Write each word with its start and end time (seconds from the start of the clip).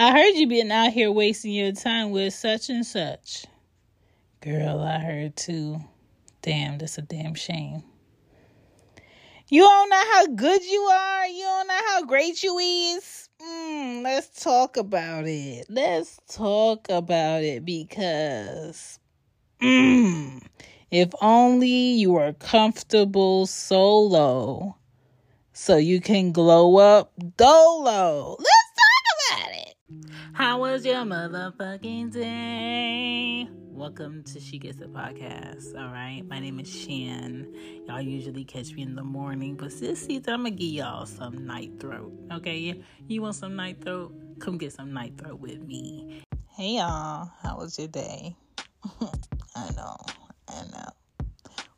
I 0.00 0.12
heard 0.12 0.34
you 0.36 0.46
been 0.46 0.72
out 0.72 0.94
here 0.94 1.12
wasting 1.12 1.52
your 1.52 1.72
time 1.72 2.10
with 2.10 2.32
such 2.32 2.70
and 2.70 2.86
such. 2.86 3.44
Girl, 4.40 4.80
I 4.80 4.98
heard 4.98 5.36
too. 5.36 5.76
Damn, 6.40 6.78
that's 6.78 6.96
a 6.96 7.02
damn 7.02 7.34
shame. 7.34 7.82
You 9.50 9.60
don't 9.60 9.90
know 9.90 10.02
how 10.14 10.26
good 10.28 10.64
you 10.64 10.80
are. 10.80 11.26
You 11.26 11.42
don't 11.42 11.66
know 11.66 11.80
how 11.88 12.04
great 12.06 12.42
you 12.42 12.56
is. 12.58 13.28
Mm, 13.42 14.02
let's 14.02 14.42
talk 14.42 14.78
about 14.78 15.26
it. 15.26 15.66
Let's 15.68 16.18
talk 16.32 16.88
about 16.88 17.42
it 17.42 17.66
because 17.66 18.98
mm, 19.60 20.40
if 20.90 21.10
only 21.20 21.68
you 21.68 22.12
were 22.12 22.32
comfortable 22.32 23.44
solo 23.44 24.78
so 25.52 25.76
you 25.76 26.00
can 26.00 26.32
glow 26.32 26.78
up 26.78 27.12
dolo. 27.36 28.36
Let's. 28.38 28.69
How 30.40 30.58
was 30.58 30.86
your 30.86 31.04
motherfucking 31.04 32.12
day? 32.12 33.46
Welcome 33.66 34.22
to 34.22 34.40
She 34.40 34.58
Gets 34.58 34.80
It 34.80 34.90
podcast. 34.90 35.78
All 35.78 35.92
right, 35.92 36.22
my 36.26 36.40
name 36.40 36.58
is 36.58 36.74
Shan. 36.74 37.46
Y'all 37.86 38.00
usually 38.00 38.46
catch 38.46 38.72
me 38.72 38.80
in 38.80 38.94
the 38.94 39.04
morning, 39.04 39.54
but 39.54 39.78
this 39.78 40.06
season 40.06 40.32
I'm 40.32 40.44
gonna 40.44 40.52
give 40.52 40.70
y'all 40.70 41.04
some 41.04 41.46
night 41.46 41.72
throat. 41.78 42.14
Okay, 42.32 42.82
you 43.06 43.20
want 43.20 43.34
some 43.34 43.54
night 43.54 43.84
throat? 43.84 44.14
Come 44.38 44.56
get 44.56 44.72
some 44.72 44.94
night 44.94 45.18
throat 45.18 45.40
with 45.40 45.60
me. 45.60 46.22
Hey 46.56 46.76
y'all, 46.76 47.30
how 47.42 47.58
was 47.58 47.78
your 47.78 47.88
day? 47.88 48.34
I 49.54 49.70
know, 49.76 49.96
I 50.48 50.62
know. 50.72 50.88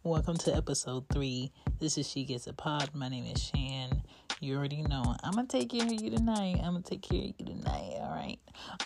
Welcome 0.05 0.37
to 0.37 0.55
episode 0.55 1.06
three. 1.12 1.51
This 1.81 1.98
is 1.98 2.09
She 2.09 2.25
Gets 2.25 2.47
It 2.47 2.56
Pod. 2.56 2.91
My 2.95 3.09
name 3.09 3.25
is 3.25 3.42
Shan. 3.42 4.05
You 4.42 4.56
already 4.56 4.82
know. 4.82 5.14
I'm 5.23 5.32
gonna 5.32 5.46
take 5.46 5.70
care 5.70 5.87
of 5.87 5.92
you 5.92 6.10
tonight. 6.10 6.56
I'm 6.56 6.73
gonna 6.73 6.83
take 6.83 7.02
care 7.02 7.20
of 7.20 7.34
you 7.38 7.46
tonight. 7.46 7.95
All 8.00 8.10
right. 8.10 8.38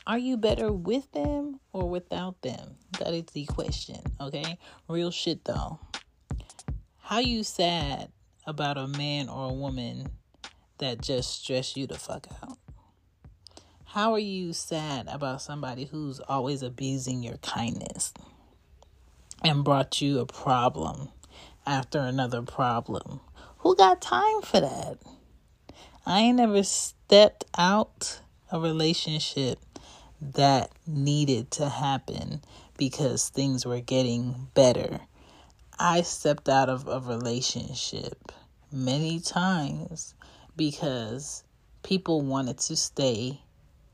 Are 0.07 0.19
you 0.19 0.37
better 0.37 0.71
with 0.71 1.11
them 1.13 1.61
or 1.73 1.89
without 1.89 2.43
them? 2.43 2.77
That 2.99 3.15
is 3.15 3.25
the 3.33 3.47
question. 3.47 4.01
Okay. 4.21 4.59
Real 4.87 5.11
shit 5.11 5.45
though. 5.45 5.81
How 6.99 7.21
you 7.21 7.43
sad 7.43 8.13
about 8.47 8.77
a 8.77 8.87
man 8.87 9.31
or 9.31 9.51
a 9.51 9.55
woman 9.55 10.09
that 10.79 11.01
just 11.01 11.43
stress 11.43 11.77
you 11.77 11.87
the 11.87 11.99
fuck 11.99 12.27
out? 12.43 12.59
How 13.85 14.13
are 14.13 14.19
you 14.19 14.53
sad 14.53 15.09
about 15.09 15.41
somebody 15.41 15.87
who's 15.87 16.21
always 16.21 16.63
abusing 16.63 17.23
your 17.23 17.39
kindness? 17.39 18.13
and 19.45 19.65
brought 19.65 20.01
you 20.01 20.19
a 20.19 20.27
problem 20.27 21.09
after 21.67 21.99
another 21.99 22.43
problem. 22.43 23.21
Who 23.59 23.77
got 23.77 24.01
time 24.01 24.43
for 24.43 24.61
that? 24.61 24.99
I 26.09 26.21
ain't 26.21 26.37
never 26.37 26.63
stepped 26.63 27.47
out 27.59 28.21
a 28.53 28.61
relationship 28.61 29.59
that 30.21 30.71
needed 30.87 31.51
to 31.51 31.69
happen 31.69 32.43
because 32.79 33.29
things 33.29 33.67
were 33.67 33.81
getting 33.81 34.47
better. 34.55 35.01
I 35.81 36.03
stepped 36.03 36.49
out 36.49 36.69
of 36.69 36.87
a 36.87 37.01
relationship 37.01 38.31
many 38.71 39.19
times 39.19 40.15
because 40.57 41.43
people 41.83 42.21
wanted 42.21 42.59
to 42.59 42.77
stay 42.77 43.41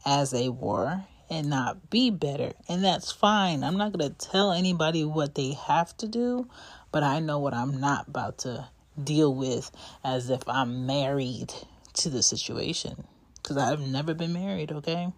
as 0.05 0.33
they 0.33 0.51
were 0.51 1.05
and 1.31 1.49
not 1.49 1.89
be 1.89 2.11
better. 2.11 2.53
And 2.69 2.85
that's 2.85 3.11
fine. 3.11 3.65
I'm 3.65 3.79
not 3.79 3.97
going 3.97 4.13
to 4.13 4.29
tell 4.29 4.53
anybody 4.53 5.03
what 5.03 5.35
they 5.35 5.53
have 5.53 5.97
to 5.97 6.07
do, 6.07 6.47
but 6.91 7.03
I 7.03 7.21
know 7.21 7.39
what 7.39 7.55
I'm 7.55 7.81
not 7.81 8.09
about 8.09 8.37
to 8.41 8.69
deal 9.03 9.35
with 9.35 9.71
as 10.05 10.29
if 10.29 10.47
I'm 10.47 10.85
married 10.85 11.55
to 11.95 12.11
the 12.11 12.23
situation. 12.23 13.05
Because 13.35 13.57
I've 13.57 13.81
never 13.81 14.15
been 14.15 14.33
married, 14.33 14.73
okay? 14.73 15.13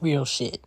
Real 0.00 0.24
shit. 0.24 0.62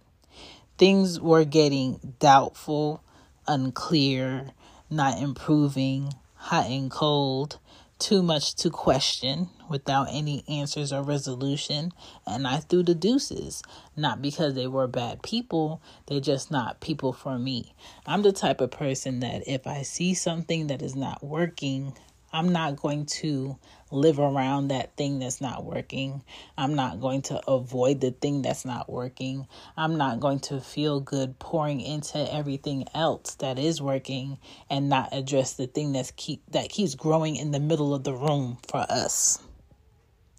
Things 0.78 1.20
were 1.20 1.45
getting 1.45 2.16
doubtful, 2.20 3.02
unclear, 3.48 4.52
not 4.90 5.20
improving, 5.20 6.14
hot 6.36 6.67
and 6.67 6.92
cold 6.92 7.60
too 7.98 8.22
much 8.22 8.55
to 8.55 8.70
question 8.70 9.49
without 9.70 10.08
any 10.11 10.44
answers 10.48 10.92
or 10.92 11.02
resolution. 11.02 11.92
And 12.28 12.45
I 12.45 12.58
threw 12.58 12.83
the 12.83 12.95
deuces. 12.95 13.64
Not 13.95 14.22
because 14.22 14.54
they 14.54 14.67
were 14.67 14.88
bad 14.88 15.23
people, 15.23 15.82
they're 16.08 16.20
just 16.20 16.52
not 16.52 16.82
people 16.82 17.14
for 17.14 17.39
me. 17.39 17.73
I'm 18.05 18.22
the 18.22 18.33
type 18.33 18.61
of 18.61 18.72
person 18.72 19.22
that 19.22 19.48
if 19.48 19.66
I 19.66 19.83
see 19.83 20.14
something 20.14 20.67
that 20.67 20.82
is 20.82 20.95
not 20.95 21.23
working, 21.23 21.94
I'm 22.36 22.50
not 22.50 22.76
going 22.76 23.06
to 23.22 23.58
live 23.92 24.20
around 24.20 24.68
that 24.68 24.98
thing 24.98 25.20
that's 25.20 25.40
not 25.40 25.64
working. 25.64 26.22
I'm 26.58 26.76
not 26.76 27.00
going 27.00 27.22
to 27.23 27.42
avoid 27.50 28.02
the 28.02 28.12
thing 28.12 28.42
that's 28.42 28.66
not 28.66 28.92
working. 28.92 29.48
I'm 29.78 29.96
not 29.96 30.20
going 30.20 30.40
to 30.42 30.60
feel 30.60 31.00
good 31.00 31.40
pouring 31.40 31.80
into 31.80 32.18
everything 32.34 32.88
else 32.94 33.36
that 33.36 33.58
is 33.58 33.82
working 33.82 34.38
and 34.70 34.90
not 34.90 35.14
address 35.14 35.54
the 35.54 35.68
thing 35.68 35.94
that's 35.94 36.12
keep 36.18 36.42
that 36.52 36.68
keeps 36.68 36.94
growing 36.94 37.38
in 37.38 37.52
the 37.52 37.62
middle 37.62 37.96
of 37.96 38.04
the 38.04 38.14
room 38.14 38.58
for 38.67 38.86
us. 38.90 39.42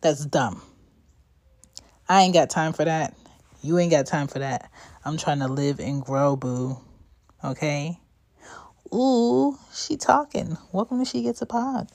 That's 0.03 0.27
dumb. 0.27 0.61
I 2.11 2.25
ain't 2.25 2.35
got 2.35 2.51
time 2.51 2.75
for 2.75 2.85
that. 2.85 3.17
You 3.63 3.79
ain't 3.79 3.91
got 3.91 4.05
time 4.05 4.27
for 4.27 4.41
that. 4.41 4.71
I'm 5.03 5.17
trying 5.17 5.39
to 5.39 5.49
live 5.49 5.81
and 5.81 6.03
grow, 6.03 6.37
boo. 6.37 6.77
Okay? 7.43 7.99
Ooh, 8.95 9.59
she 9.75 9.97
talking. 9.97 10.57
Welcome 10.73 11.01
to 11.01 11.05
She 11.05 11.23
Gets 11.23 11.43
It 11.43 11.49
Pod. 11.49 11.91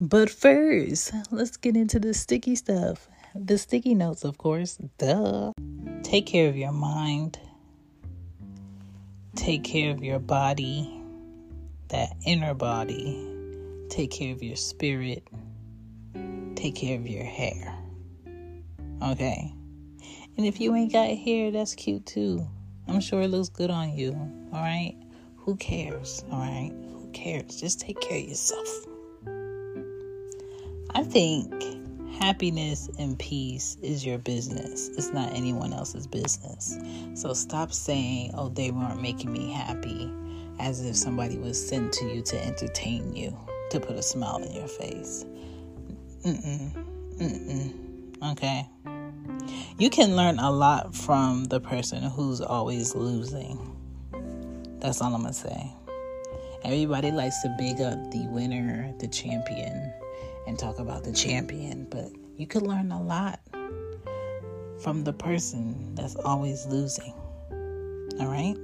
But 0.00 0.30
first, 0.30 1.12
let's 1.30 1.56
get 1.56 1.76
into 1.76 2.00
the 2.00 2.12
sticky 2.12 2.56
stuff. 2.56 3.08
The 3.34 3.56
sticky 3.56 3.94
notes, 3.94 4.24
of 4.24 4.36
course. 4.38 4.78
Duh. 4.98 5.52
Take 6.02 6.26
care 6.26 6.48
of 6.48 6.56
your 6.56 6.72
mind. 6.72 7.38
Take 9.36 9.64
care 9.64 9.90
of 9.90 10.02
your 10.02 10.18
body, 10.18 11.00
that 11.88 12.10
inner 12.26 12.54
body. 12.54 13.28
Take 13.90 14.10
care 14.10 14.32
of 14.32 14.42
your 14.42 14.56
spirit. 14.56 15.28
Take 16.56 16.76
care 16.76 16.98
of 16.98 17.06
your 17.06 17.24
hair. 17.24 17.76
Okay? 19.02 19.54
And 20.36 20.46
if 20.46 20.60
you 20.60 20.74
ain't 20.74 20.92
got 20.92 21.08
hair, 21.10 21.50
that's 21.50 21.74
cute 21.74 22.06
too. 22.06 22.48
I'm 22.88 23.00
sure 23.00 23.22
it 23.22 23.28
looks 23.28 23.48
good 23.48 23.70
on 23.70 23.96
you. 23.96 24.12
All 24.52 24.60
right? 24.60 24.96
Who 25.36 25.56
cares? 25.56 26.24
All 26.30 26.38
right? 26.38 26.72
Who 26.72 27.10
cares? 27.12 27.60
Just 27.60 27.80
take 27.80 28.00
care 28.00 28.18
of 28.18 28.28
yourself. 28.28 28.86
I 30.94 31.02
think 31.02 31.52
happiness 32.18 32.88
and 32.98 33.18
peace 33.18 33.76
is 33.82 34.06
your 34.06 34.18
business. 34.18 34.88
It's 34.88 35.12
not 35.12 35.32
anyone 35.34 35.72
else's 35.72 36.06
business. 36.06 36.78
So 37.14 37.34
stop 37.34 37.72
saying, 37.72 38.32
oh, 38.34 38.48
they 38.48 38.70
weren't 38.70 39.02
making 39.02 39.32
me 39.32 39.50
happy 39.50 40.10
as 40.60 40.84
if 40.84 40.96
somebody 40.96 41.36
was 41.36 41.68
sent 41.68 41.92
to 41.94 42.04
you 42.06 42.22
to 42.22 42.44
entertain 42.44 43.14
you, 43.14 43.36
to 43.70 43.80
put 43.80 43.96
a 43.96 44.02
smile 44.02 44.36
on 44.36 44.52
your 44.52 44.68
face. 44.68 45.24
Mm-mm. 46.24 46.70
Mm-mm. 47.18 48.32
Okay. 48.32 48.68
You 49.78 49.90
can 49.90 50.16
learn 50.16 50.38
a 50.38 50.50
lot 50.50 50.94
from 50.94 51.44
the 51.44 51.60
person 51.60 52.02
who's 52.02 52.40
always 52.40 52.94
losing. 52.94 53.58
That's 54.78 55.00
all 55.00 55.14
I'm 55.14 55.22
going 55.22 55.34
to 55.34 55.40
say. 55.40 55.72
Everybody 56.64 57.10
likes 57.10 57.42
to 57.42 57.54
big 57.58 57.80
up 57.80 58.10
the 58.10 58.26
winner, 58.28 58.94
the 58.98 59.08
champion, 59.08 59.92
and 60.46 60.58
talk 60.58 60.78
about 60.78 61.04
the 61.04 61.12
champion, 61.12 61.86
but 61.90 62.10
you 62.36 62.46
could 62.46 62.62
learn 62.62 62.92
a 62.92 63.02
lot 63.02 63.40
from 64.80 65.04
the 65.04 65.12
person 65.12 65.94
that's 65.94 66.16
always 66.16 66.66
losing. 66.66 67.12
All 68.20 68.28
right? 68.28 68.56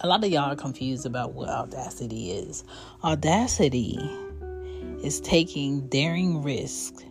A 0.00 0.06
lot 0.06 0.22
of 0.22 0.30
y'all 0.30 0.52
are 0.52 0.56
confused 0.56 1.06
about 1.06 1.34
what 1.34 1.48
audacity 1.48 2.30
is. 2.30 2.62
Audacity 3.02 3.98
is 5.02 5.20
taking 5.20 5.88
daring 5.88 6.42
risks 6.42 7.04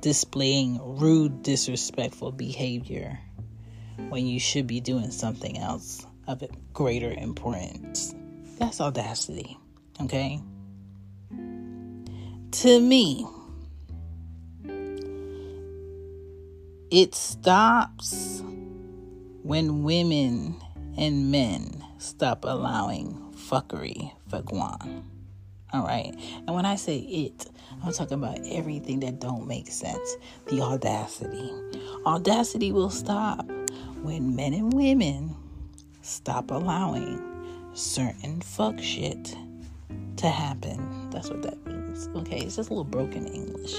displaying 0.00 0.80
rude, 0.98 1.42
disrespectful 1.42 2.32
behavior 2.32 3.18
when 4.08 4.26
you 4.26 4.38
should 4.38 4.66
be 4.66 4.80
doing 4.80 5.10
something 5.10 5.58
else 5.58 6.06
of 6.26 6.42
greater 6.72 7.12
importance. 7.12 8.14
That's 8.58 8.80
audacity, 8.80 9.58
okay? 10.00 10.40
To 11.30 12.80
me, 12.80 13.26
it 16.90 17.14
stops 17.14 18.42
when 19.42 19.82
women 19.82 20.56
and 20.96 21.30
men 21.30 21.84
stop 21.98 22.44
allowing 22.44 23.34
fuckery 23.34 24.12
for 24.28 24.42
Guan. 24.42 25.02
All 25.72 25.84
right. 25.84 26.14
And 26.46 26.54
when 26.54 26.64
I 26.64 26.76
say 26.76 26.98
it, 26.98 27.46
I'm 27.84 27.92
talking 27.92 28.14
about 28.18 28.38
everything 28.46 29.00
that 29.00 29.20
don't 29.20 29.46
make 29.46 29.68
sense. 29.68 30.16
The 30.46 30.60
audacity. 30.60 31.52
Audacity 32.06 32.72
will 32.72 32.90
stop 32.90 33.44
when 34.02 34.36
men 34.36 34.54
and 34.54 34.72
women 34.72 35.34
stop 36.02 36.50
allowing 36.50 37.22
certain 37.74 38.40
fuck 38.40 38.78
shit 38.78 39.36
to 40.16 40.28
happen. 40.28 41.10
That's 41.10 41.28
what 41.28 41.42
that 41.42 41.66
means. 41.66 42.08
Okay, 42.14 42.38
it's 42.38 42.56
just 42.56 42.70
a 42.70 42.72
little 42.72 42.84
broken 42.84 43.26
English. 43.26 43.74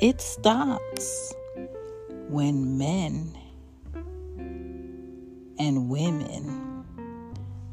It 0.00 0.20
stops 0.20 1.34
when 2.28 2.78
men 2.78 3.36
and 5.58 5.88
women 5.88 6.84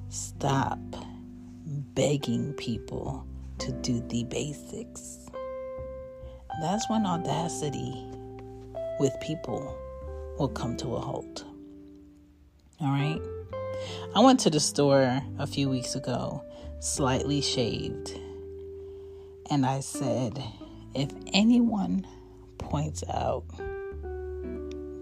stop 0.10 0.80
begging 1.96 2.54
people 2.54 3.26
to 3.58 3.72
do 3.72 4.02
the 4.10 4.26
basics. 4.26 5.20
That's 6.62 6.90
when 6.90 7.06
audacity 7.06 8.06
with 9.00 9.14
people 9.22 9.76
will 10.38 10.50
come 10.50 10.76
to 10.78 10.96
a 10.96 11.00
halt. 11.00 11.46
All 12.82 12.90
right? 12.90 13.22
I 14.14 14.20
went 14.20 14.42
to 14.42 14.50
the 14.50 14.60
store 14.60 15.22
a 15.40 15.48
few 15.48 15.70
weeks 15.70 15.96
ago, 15.96 16.44
slightly 16.80 17.42
shaved, 17.42 18.20
and 19.50 19.66
I 19.66 19.80
said, 19.80 20.44
if 20.94 21.10
anyone 21.34 22.06
points 22.58 23.04
out 23.10 23.46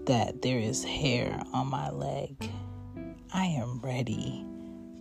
that 0.06 0.42
there 0.42 0.58
is 0.58 0.84
hair 0.84 1.42
on 1.52 1.68
my 1.68 1.90
leg, 1.90 2.50
I 3.32 3.46
am 3.46 3.80
ready 3.80 4.44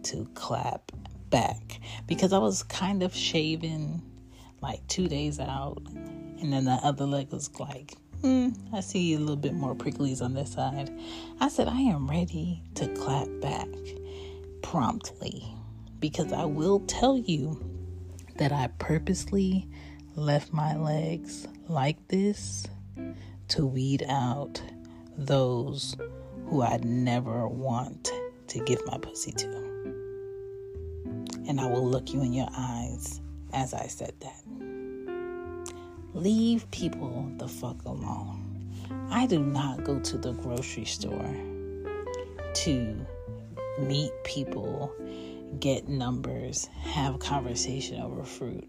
to 0.03 0.27
clap 0.33 0.91
back 1.33 1.79
because 2.05 2.31
I 2.31 2.37
was 2.37 2.61
kind 2.61 3.01
of 3.01 3.13
shaving 3.13 4.03
like 4.61 4.87
two 4.87 5.07
days 5.07 5.39
out, 5.39 5.81
and 5.89 6.53
then 6.53 6.65
the 6.65 6.79
other 6.83 7.05
leg 7.05 7.31
was 7.31 7.49
like, 7.59 7.95
mm, 8.21 8.55
I 8.71 8.81
see 8.81 9.15
a 9.15 9.19
little 9.19 9.35
bit 9.35 9.55
more 9.55 9.73
pricklies 9.73 10.21
on 10.21 10.35
this 10.35 10.53
side. 10.53 10.91
I 11.39 11.49
said, 11.49 11.67
I 11.67 11.81
am 11.81 12.07
ready 12.07 12.61
to 12.75 12.87
clap 12.93 13.27
back 13.41 13.67
promptly 14.61 15.43
because 15.99 16.31
I 16.31 16.45
will 16.45 16.81
tell 16.81 17.17
you 17.17 17.59
that 18.37 18.51
I 18.51 18.69
purposely 18.77 19.67
left 20.15 20.53
my 20.53 20.77
legs 20.77 21.47
like 21.67 22.07
this 22.09 22.67
to 23.47 23.65
weed 23.65 24.05
out 24.07 24.61
those 25.17 25.97
who 26.45 26.61
I'd 26.61 26.85
never 26.85 27.47
want 27.47 28.11
to 28.49 28.59
give 28.59 28.85
my 28.85 28.99
pussy 28.99 29.31
to. 29.31 29.72
And 31.47 31.59
I 31.59 31.67
will 31.67 31.85
look 31.87 32.13
you 32.13 32.21
in 32.21 32.33
your 32.33 32.49
eyes 32.55 33.21
as 33.53 33.73
I 33.73 33.87
said 33.87 34.13
that. 34.19 34.43
Leave 36.13 36.69
people 36.71 37.31
the 37.37 37.47
fuck 37.47 37.83
alone. 37.85 38.39
I 39.09 39.25
do 39.25 39.39
not 39.39 39.83
go 39.83 39.99
to 39.99 40.17
the 40.17 40.33
grocery 40.33 40.85
store 40.85 41.35
to 42.53 43.05
meet 43.79 44.11
people, 44.23 44.93
get 45.59 45.87
numbers, 45.87 46.69
have 46.81 47.19
conversation 47.19 48.01
over 48.01 48.23
fruit. 48.23 48.67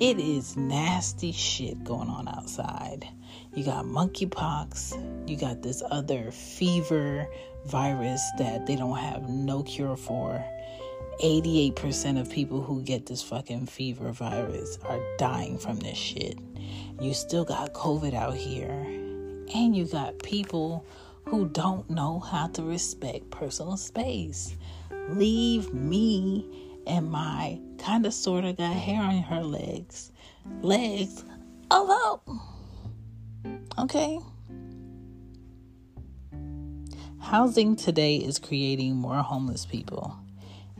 It 0.00 0.18
is 0.18 0.56
nasty 0.56 1.30
shit 1.30 1.84
going 1.84 2.08
on 2.08 2.26
outside. 2.26 3.06
You 3.54 3.64
got 3.64 3.84
monkeypox, 3.84 5.28
you 5.28 5.36
got 5.36 5.62
this 5.62 5.82
other 5.90 6.32
fever 6.32 7.28
virus 7.66 8.22
that 8.38 8.66
they 8.66 8.74
don't 8.74 8.98
have 8.98 9.28
no 9.28 9.62
cure 9.62 9.96
for. 9.96 10.44
88% 11.22 12.20
of 12.20 12.30
people 12.30 12.62
who 12.62 12.82
get 12.82 13.06
this 13.06 13.22
fucking 13.22 13.66
fever 13.66 14.10
virus 14.12 14.78
are 14.88 15.00
dying 15.18 15.58
from 15.58 15.78
this 15.78 15.96
shit. 15.96 16.38
You 17.00 17.14
still 17.14 17.44
got 17.44 17.72
COVID 17.72 18.14
out 18.14 18.34
here. 18.34 18.86
And 19.54 19.76
you 19.76 19.84
got 19.84 20.18
people 20.22 20.86
who 21.26 21.48
don't 21.48 21.88
know 21.90 22.18
how 22.18 22.48
to 22.48 22.62
respect 22.62 23.30
personal 23.30 23.76
space. 23.76 24.56
Leave 25.08 25.72
me 25.72 26.46
and 26.86 27.10
my 27.10 27.60
kind 27.78 28.06
of 28.06 28.14
sort 28.14 28.44
of 28.44 28.56
got 28.56 28.74
hair 28.74 29.00
on 29.02 29.18
her 29.22 29.42
legs. 29.42 30.10
Legs 30.62 31.24
alone. 31.70 32.40
Okay. 33.78 34.18
Housing 37.20 37.76
today 37.76 38.16
is 38.16 38.38
creating 38.38 38.96
more 38.96 39.22
homeless 39.22 39.64
people. 39.64 40.16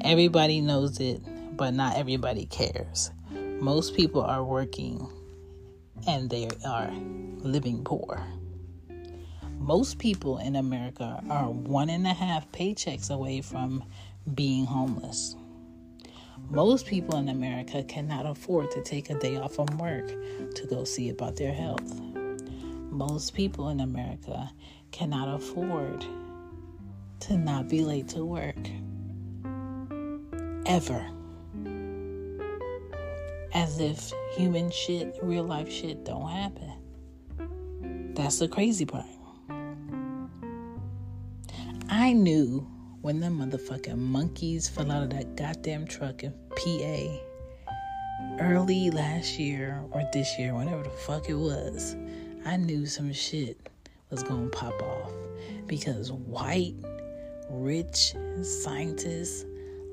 Everybody 0.05 0.61
knows 0.61 0.99
it, 0.99 1.23
but 1.57 1.75
not 1.75 1.97
everybody 1.97 2.47
cares. 2.47 3.13
Most 3.61 3.95
people 3.95 4.21
are 4.21 4.43
working 4.43 5.09
and 6.09 6.29
they 6.29 6.49
are 6.67 6.91
living 7.39 7.85
poor. 7.85 8.21
Most 9.61 10.01
people 10.01 10.39
in 10.39 10.57
America 10.57 11.23
are 11.31 11.49
one 11.49 11.89
and 11.89 12.05
a 12.05 12.13
half 12.13 12.51
paychecks 12.51 13.11
away 13.15 13.43
from 13.43 13.85
being 14.35 14.65
homeless. 14.65 15.37
Most 16.51 16.87
people 16.87 17.17
in 17.17 17.29
America 17.29 17.85
cannot 17.85 18.27
afford 18.27 18.73
to 18.73 18.83
take 18.83 19.09
a 19.09 19.19
day 19.21 19.37
off 19.37 19.55
from 19.55 19.69
work 19.79 20.09
to 20.09 20.67
go 20.69 20.83
see 20.83 21.11
about 21.11 21.37
their 21.37 21.55
health. 21.55 22.01
Most 22.91 23.35
people 23.35 23.69
in 23.69 23.79
America 23.79 24.51
cannot 24.91 25.33
afford 25.33 26.05
to 27.21 27.37
not 27.39 27.69
be 27.69 27.83
late 27.83 28.09
to 28.09 28.25
work. 28.25 28.57
Ever. 30.67 31.05
As 33.55 33.81
if 33.81 34.13
human 34.37 34.71
shit, 34.71 35.19
real 35.23 35.45
life 35.45 35.71
shit 35.71 36.05
don't 36.05 36.29
happen. 36.29 38.15
That's 38.15 38.39
the 38.39 38.49
crazy 38.49 38.87
part. 38.87 39.07
I 41.89 42.13
knew 42.13 42.67
when 43.01 43.21
the 43.21 43.27
motherfucking 43.27 43.99
monkeys 43.99 44.69
fell 44.69 44.91
out 44.91 45.03
of 45.03 45.11
that 45.11 45.37
goddamn 45.37 45.87
truck 45.87 46.23
in 46.23 46.33
PA 46.57 47.33
early 48.41 48.91
last 48.91 49.39
year 49.39 49.85
or 49.91 50.03
this 50.13 50.39
year, 50.39 50.55
whenever 50.55 50.85
the 50.85 50.91
fuck 50.91 51.29
it 51.29 51.35
was, 51.35 51.97
I 52.45 52.57
knew 52.57 52.87
some 52.87 53.13
shit 53.13 53.69
was 54.11 54.23
gonna 54.23 54.49
pop 54.49 54.81
off 54.83 55.13
because 55.67 56.13
white, 56.13 56.75
rich 57.51 58.15
scientists 58.43 59.45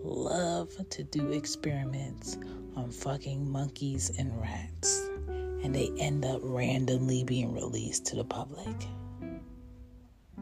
love 0.03 0.71
to 0.89 1.03
do 1.03 1.31
experiments 1.31 2.37
on 2.75 2.91
fucking 2.91 3.49
monkeys 3.49 4.11
and 4.17 4.39
rats, 4.41 5.09
and 5.27 5.73
they 5.73 5.91
end 5.97 6.25
up 6.25 6.39
randomly 6.43 7.23
being 7.23 7.53
released 7.53 8.05
to 8.07 8.15
the 8.15 8.23
public. 8.23 8.75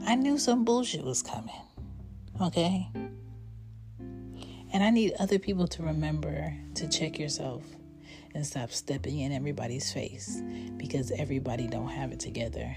I 0.05 0.15
knew 0.15 0.37
some 0.37 0.63
bullshit 0.63 1.03
was 1.03 1.23
coming. 1.23 1.61
Okay? 2.39 2.87
And 4.73 4.83
I 4.83 4.89
need 4.89 5.13
other 5.19 5.39
people 5.39 5.67
to 5.69 5.83
remember 5.83 6.53
to 6.75 6.87
check 6.87 7.17
yourself 7.17 7.63
and 8.35 8.45
stop 8.45 8.71
stepping 8.71 9.19
in 9.19 9.31
everybody's 9.31 9.91
face 9.91 10.41
because 10.77 11.11
everybody 11.11 11.67
don't 11.67 11.89
have 11.89 12.11
it 12.11 12.19
together. 12.19 12.75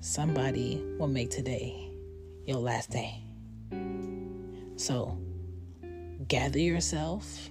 Somebody 0.00 0.82
will 0.98 1.08
make 1.08 1.30
today 1.30 1.90
your 2.44 2.58
last 2.58 2.90
day. 2.90 3.22
So, 4.76 5.18
gather 6.30 6.60
yourself. 6.60 7.50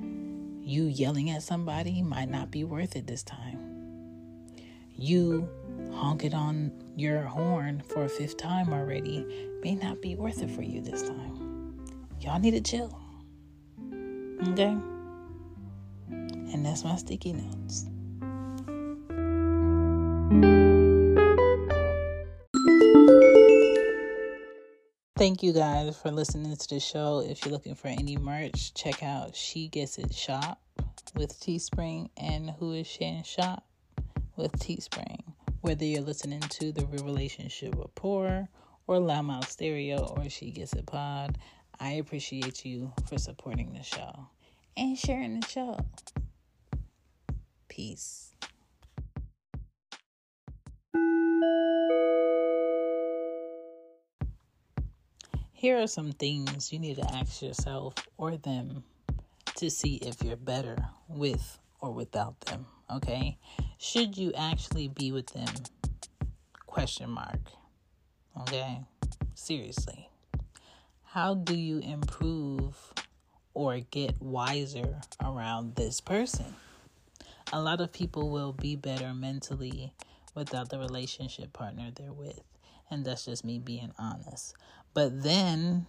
You 0.00 0.84
yelling 0.84 1.30
at 1.30 1.42
somebody 1.42 2.00
might 2.00 2.30
not 2.30 2.48
be 2.48 2.62
worth 2.62 2.94
it 2.94 3.08
this 3.08 3.24
time. 3.24 3.58
You 4.96 5.48
honking 5.92 6.32
on 6.32 6.70
your 6.96 7.22
horn 7.22 7.82
for 7.88 8.04
a 8.04 8.08
fifth 8.08 8.36
time 8.36 8.72
already 8.72 9.26
may 9.64 9.74
not 9.74 10.00
be 10.00 10.14
worth 10.14 10.42
it 10.42 10.50
for 10.52 10.62
you 10.62 10.80
this 10.80 11.02
time. 11.02 11.74
Y'all 12.20 12.38
need 12.38 12.52
to 12.52 12.60
chill. 12.60 12.96
Okay? 14.48 14.76
And 16.08 16.64
that's 16.64 16.84
my 16.84 16.94
sticky 16.94 17.32
notes. 17.32 17.86
Thank 25.16 25.44
you 25.44 25.52
guys 25.52 25.96
for 25.96 26.10
listening 26.10 26.56
to 26.56 26.68
the 26.68 26.80
show. 26.80 27.20
If 27.20 27.44
you're 27.44 27.52
looking 27.52 27.76
for 27.76 27.86
any 27.86 28.16
merch, 28.16 28.74
check 28.74 29.00
out 29.04 29.36
She 29.36 29.68
Gets 29.68 29.96
It 29.96 30.12
Shop 30.12 30.60
with 31.14 31.38
Teespring 31.38 32.10
and 32.16 32.50
Who 32.50 32.72
Is 32.72 32.88
Shan 32.88 33.22
Shop 33.22 33.64
with 34.34 34.50
Teespring. 34.58 35.22
Whether 35.60 35.84
you're 35.84 36.02
listening 36.02 36.40
to 36.40 36.72
the 36.72 36.84
Real 36.86 37.04
Relationship 37.04 37.76
Rapport 37.76 38.48
or 38.88 38.96
Loudmouth 38.96 39.46
Stereo 39.46 39.98
or 40.16 40.28
She 40.28 40.50
Gets 40.50 40.72
It 40.72 40.86
Pod, 40.86 41.38
I 41.78 41.92
appreciate 41.92 42.64
you 42.64 42.92
for 43.08 43.16
supporting 43.16 43.72
the 43.72 43.84
show 43.84 44.26
and 44.76 44.98
sharing 44.98 45.38
the 45.38 45.46
show. 45.46 45.78
Peace. 47.68 48.33
Here 55.64 55.80
are 55.80 55.86
some 55.86 56.12
things 56.12 56.74
you 56.74 56.78
need 56.78 56.96
to 56.96 57.14
ask 57.14 57.40
yourself 57.40 57.94
or 58.18 58.36
them 58.36 58.84
to 59.54 59.70
see 59.70 59.94
if 59.94 60.22
you're 60.22 60.36
better 60.36 60.76
with 61.08 61.58
or 61.80 61.90
without 61.90 62.38
them, 62.40 62.66
okay? 62.92 63.38
Should 63.78 64.18
you 64.18 64.34
actually 64.36 64.88
be 64.88 65.10
with 65.10 65.28
them? 65.28 65.48
Question 66.66 67.08
mark. 67.08 67.40
Okay? 68.42 68.82
Seriously. 69.34 70.10
How 71.02 71.32
do 71.32 71.56
you 71.56 71.78
improve 71.78 72.92
or 73.54 73.78
get 73.78 74.20
wiser 74.20 75.00
around 75.24 75.76
this 75.76 75.98
person? 75.98 76.56
A 77.54 77.62
lot 77.62 77.80
of 77.80 77.90
people 77.90 78.28
will 78.28 78.52
be 78.52 78.76
better 78.76 79.14
mentally 79.14 79.94
without 80.34 80.68
the 80.68 80.78
relationship 80.78 81.54
partner 81.54 81.90
they're 81.90 82.12
with. 82.12 82.42
And 82.90 83.02
that's 83.02 83.24
just 83.24 83.46
me 83.46 83.58
being 83.58 83.92
honest. 83.98 84.54
But 84.94 85.24
then 85.24 85.86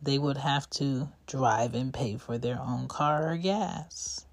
they 0.00 0.18
would 0.18 0.36
have 0.36 0.70
to 0.70 1.08
drive 1.26 1.74
and 1.74 1.92
pay 1.92 2.16
for 2.16 2.38
their 2.38 2.60
own 2.60 2.86
car 2.88 3.32
or 3.32 3.36
gas. 3.36 4.24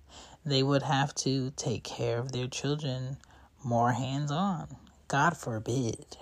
They 0.45 0.63
would 0.63 0.83
have 0.83 1.13
to 1.15 1.51
take 1.51 1.83
care 1.83 2.19
of 2.19 2.31
their 2.31 2.47
children 2.47 3.17
more 3.63 3.91
hands 3.91 4.31
on. 4.31 4.77
God 5.07 5.35
forbid. 5.35 6.17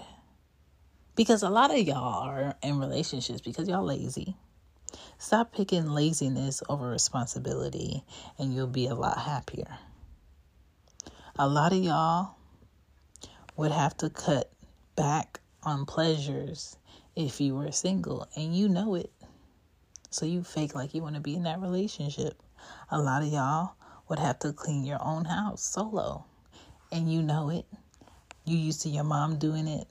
Because 1.15 1.43
a 1.43 1.49
lot 1.49 1.71
of 1.71 1.79
y'all 1.85 2.23
are 2.23 2.55
in 2.63 2.79
relationships 2.79 3.41
because 3.41 3.67
y'all 3.67 3.83
lazy. 3.83 4.35
Stop 5.17 5.53
picking 5.53 5.89
laziness 5.89 6.63
over 6.69 6.89
responsibility 6.89 8.03
and 8.37 8.53
you'll 8.53 8.67
be 8.67 8.87
a 8.87 8.95
lot 8.95 9.17
happier. 9.17 9.77
A 11.37 11.47
lot 11.47 11.73
of 11.73 11.79
y'all 11.79 12.35
would 13.55 13.71
have 13.71 13.97
to 13.97 14.09
cut 14.09 14.51
back 14.95 15.39
on 15.63 15.85
pleasures 15.85 16.77
if 17.17 17.41
you 17.41 17.55
were 17.55 17.71
single 17.71 18.27
and 18.35 18.55
you 18.55 18.69
know 18.69 18.93
it. 18.93 19.11
So 20.11 20.25
you 20.25 20.43
fake 20.43 20.75
like 20.75 20.93
you 20.93 21.01
want 21.01 21.15
to 21.15 21.21
be 21.21 21.33
in 21.33 21.43
that 21.43 21.59
relationship. 21.59 22.39
A 22.91 23.01
lot 23.01 23.23
of 23.23 23.29
y'all 23.29 23.73
would 24.07 24.19
have 24.19 24.37
to 24.39 24.53
clean 24.53 24.85
your 24.85 25.03
own 25.03 25.25
house 25.25 25.63
solo 25.63 26.25
and 26.91 27.11
you 27.11 27.23
know 27.23 27.49
it. 27.49 27.65
You 28.45 28.55
used 28.55 28.83
to 28.83 28.89
your 28.89 29.03
mom 29.03 29.39
doing 29.39 29.67
it, 29.67 29.87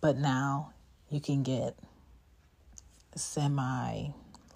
but 0.00 0.16
now 0.16 0.72
you 1.10 1.20
can 1.20 1.42
get 1.42 1.76
semi 3.14 4.08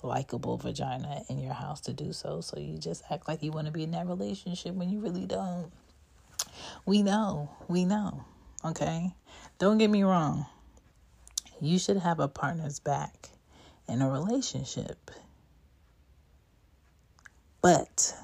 likable 0.03 0.57
vagina 0.57 1.23
in 1.29 1.39
your 1.39 1.53
house 1.53 1.83
to 1.83 1.93
do 1.93 2.15
so. 2.15 2.41
So 2.41 2.59
you 2.59 2.79
just 2.79 3.03
act 3.11 3.29
like 3.29 3.43
you 3.43 3.53
want 3.53 3.67
to 3.67 3.73
be 3.73 3.85
in 3.85 3.91
that 3.91 4.07
relationship 4.07 4.75
when 4.75 4.89
you 4.89 5.01
really 5.01 5.27
don't. 5.27 5.71
We 6.87 7.03
know, 7.03 7.51
we 7.69 7.85
know, 7.85 8.25
okay? 8.65 9.13
Don't 9.59 9.77
get 9.77 9.91
me 9.91 10.05
wrong. 10.05 10.47
You 11.61 11.79
should 11.79 11.97
have 11.97 12.21
a 12.21 12.29
partner's 12.29 12.79
back 12.79 13.31
in 13.89 14.01
a 14.01 14.09
relationship. 14.09 15.11
But 17.61 18.15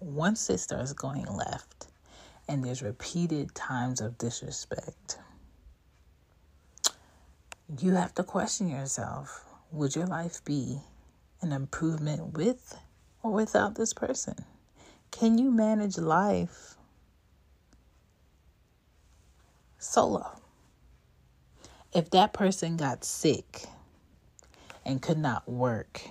once 0.00 0.50
it 0.50 0.58
starts 0.58 0.92
going 0.92 1.26
left 1.26 1.86
and 2.48 2.64
there's 2.64 2.82
repeated 2.82 3.54
times 3.54 4.00
of 4.00 4.18
disrespect, 4.18 5.18
you 7.78 7.92
have 7.92 8.14
to 8.14 8.24
question 8.24 8.68
yourself 8.68 9.44
would 9.70 9.94
your 9.94 10.06
life 10.06 10.44
be 10.44 10.80
an 11.42 11.52
improvement 11.52 12.36
with 12.36 12.76
or 13.22 13.32
without 13.32 13.74
this 13.76 13.92
person? 13.92 14.34
Can 15.10 15.38
you 15.38 15.50
manage 15.50 15.98
life 15.98 16.76
solo? 19.78 20.40
If 21.96 22.10
that 22.10 22.34
person 22.34 22.76
got 22.76 23.06
sick 23.06 23.64
and 24.84 25.00
could 25.00 25.16
not 25.16 25.48
work, 25.48 26.02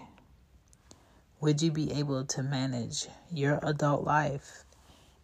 would 1.39 1.61
you 1.61 1.69
be 1.69 1.91
able 1.91 2.25
to 2.25 2.41
manage 2.41 3.05
your 3.31 3.59
adult 3.61 4.03
life 4.03 4.63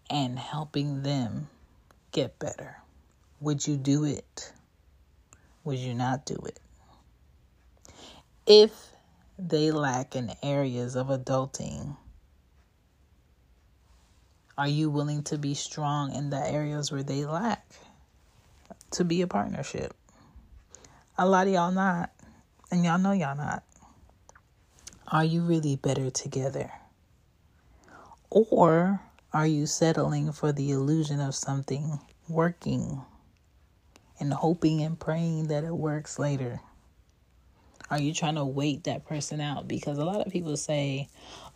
and 0.08 0.38
helping 0.38 1.02
them 1.02 1.50
get 2.12 2.38
better? 2.38 2.76
Would 3.40 3.66
you 3.66 3.76
do 3.76 4.04
it? 4.04 4.54
Would 5.64 5.80
you 5.80 5.96
not 5.96 6.28
do 6.28 6.36
it? 6.46 6.60
If 8.46 8.92
they 9.40 9.72
lack 9.72 10.16
in 10.16 10.32
areas 10.44 10.96
of 10.96 11.08
adulting, 11.08 11.98
are 14.60 14.68
you 14.68 14.92
willing 14.92 15.24
to 15.24 15.40
be 15.40 15.56
strong 15.56 16.14
in 16.14 16.30
the 16.30 16.38
areas 16.38 16.92
where 16.92 17.02
they 17.02 17.26
lack 17.26 17.66
to 18.92 19.04
be 19.04 19.24
a 19.24 19.28
partnership? 19.28 19.96
A 21.22 21.30
lot 21.30 21.46
of 21.46 21.54
y'all 21.54 21.72
not, 21.72 22.10
and 22.72 22.84
y'all 22.84 22.98
know 22.98 23.12
y'all 23.12 23.38
not. 23.38 23.62
Are 25.08 25.24
you 25.24 25.44
really 25.44 25.76
better 25.76 26.10
together? 26.10 26.72
Or 28.32 29.02
are 29.32 29.46
you 29.46 29.68
settling 29.68 30.32
for 30.32 30.52
the 30.52 30.72
illusion 30.72 31.20
of 31.20 31.36
something 31.36 32.00
working 32.28 33.04
and 34.20 34.34
hoping 34.34 34.82
and 34.82 35.00
praying 35.00 35.50
that 35.50 35.64
it 35.64 35.76
works 35.76 36.18
later? 36.18 36.60
Are 37.92 38.00
you 38.00 38.16
trying 38.16 38.34
to 38.34 38.44
wait 38.44 38.86
that 38.86 39.06
person 39.06 39.40
out? 39.40 39.68
Because 39.68 40.00
a 40.00 40.06
lot 40.06 40.26
of 40.26 40.34
people 40.34 40.58
say, 40.58 41.08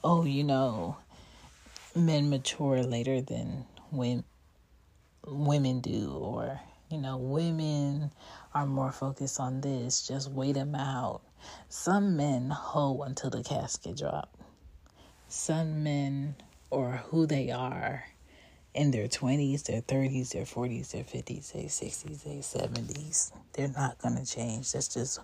oh, 0.04 0.26
you 0.26 0.44
know, 0.44 0.98
men 1.96 2.30
mature 2.30 2.84
later 2.84 3.20
than 3.20 3.66
when 3.90 4.26
women 5.26 5.80
do, 5.80 6.12
or, 6.12 6.60
you 6.92 7.00
know, 7.00 7.18
women 7.18 8.12
are 8.56 8.66
more 8.66 8.92
focused 8.94 9.40
on 9.40 9.60
this, 9.62 10.08
just 10.08 10.32
wait 10.32 10.54
them 10.54 10.76
out. 10.76 11.22
Some 11.68 12.16
men 12.16 12.50
hoe 12.50 13.04
until 13.04 13.30
the 13.30 13.44
casket 13.44 13.98
drop. 13.98 14.36
Some 15.28 15.84
men, 15.84 16.36
or 16.72 17.04
who 17.10 17.28
they 17.28 17.52
are, 17.52 18.06
in 18.74 18.92
their 18.92 19.08
20s, 19.08 19.64
their 19.64 19.82
30s, 19.82 20.30
their 20.30 20.46
40s, 20.46 20.92
their 20.92 21.04
50s, 21.04 21.52
their 21.52 21.64
60s, 21.64 22.24
their 22.24 22.36
70s. 22.36 23.32
They're 23.54 23.68
not 23.68 24.00
going 24.00 24.16
to 24.18 24.26
change. 24.26 24.72
That's 24.72 24.88
just 24.88 25.20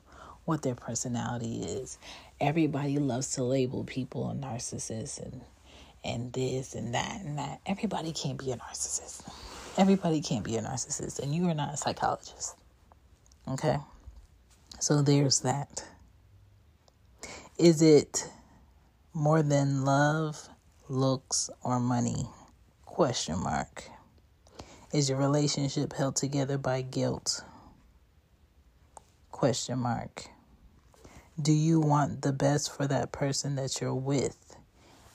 what 0.45 0.61
their 0.61 0.75
personality 0.75 1.61
is. 1.63 1.97
Everybody 2.41 2.99
loves 2.99 3.31
to 3.35 3.43
label 3.43 3.85
people 3.85 4.29
a 4.29 4.35
narcissist 4.35 5.21
and 5.21 5.41
and 6.03 6.33
this 6.33 6.73
and 6.75 6.95
that 6.95 7.21
and 7.21 7.37
that. 7.37 7.61
Everybody 7.65 8.11
can't 8.11 8.37
be 8.37 8.51
a 8.51 8.57
narcissist. 8.57 9.21
Everybody 9.77 10.21
can't 10.21 10.43
be 10.43 10.57
a 10.57 10.61
narcissist, 10.61 11.19
and 11.19 11.33
you 11.33 11.47
are 11.47 11.53
not 11.53 11.73
a 11.73 11.77
psychologist. 11.77 12.55
Okay? 13.51 13.77
So 14.79 15.01
there's 15.01 15.41
that. 15.41 15.85
Is 17.57 17.81
it 17.81 18.29
more 19.13 19.43
than 19.43 19.83
love, 19.83 20.47
looks, 20.87 21.49
or 21.61 21.79
money? 21.79 22.27
Question 22.85 23.39
mark. 23.43 23.83
Is 24.93 25.09
your 25.09 25.17
relationship 25.17 25.93
held 25.93 26.15
together 26.15 26.57
by 26.57 26.81
guilt? 26.81 27.43
Question 29.31 29.79
mark. 29.79 30.27
Do 31.41 31.51
you 31.51 31.79
want 31.79 32.21
the 32.21 32.33
best 32.33 32.75
for 32.75 32.87
that 32.87 33.11
person 33.11 33.55
that 33.55 33.81
you're 33.81 33.93
with? 33.93 34.55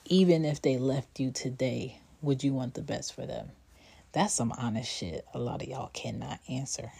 Even 0.05 0.45
if 0.45 0.61
they 0.61 0.77
left 0.77 1.19
you 1.19 1.31
today, 1.31 1.99
would 2.21 2.43
you 2.43 2.53
want 2.53 2.75
the 2.75 2.81
best 2.81 3.13
for 3.13 3.25
them? 3.25 3.49
That's 4.13 4.33
some 4.33 4.51
honest 4.51 4.91
shit 4.91 5.25
a 5.33 5.39
lot 5.39 5.61
of 5.61 5.67
y'all 5.67 5.89
cannot 5.93 6.39
answer. 6.49 6.91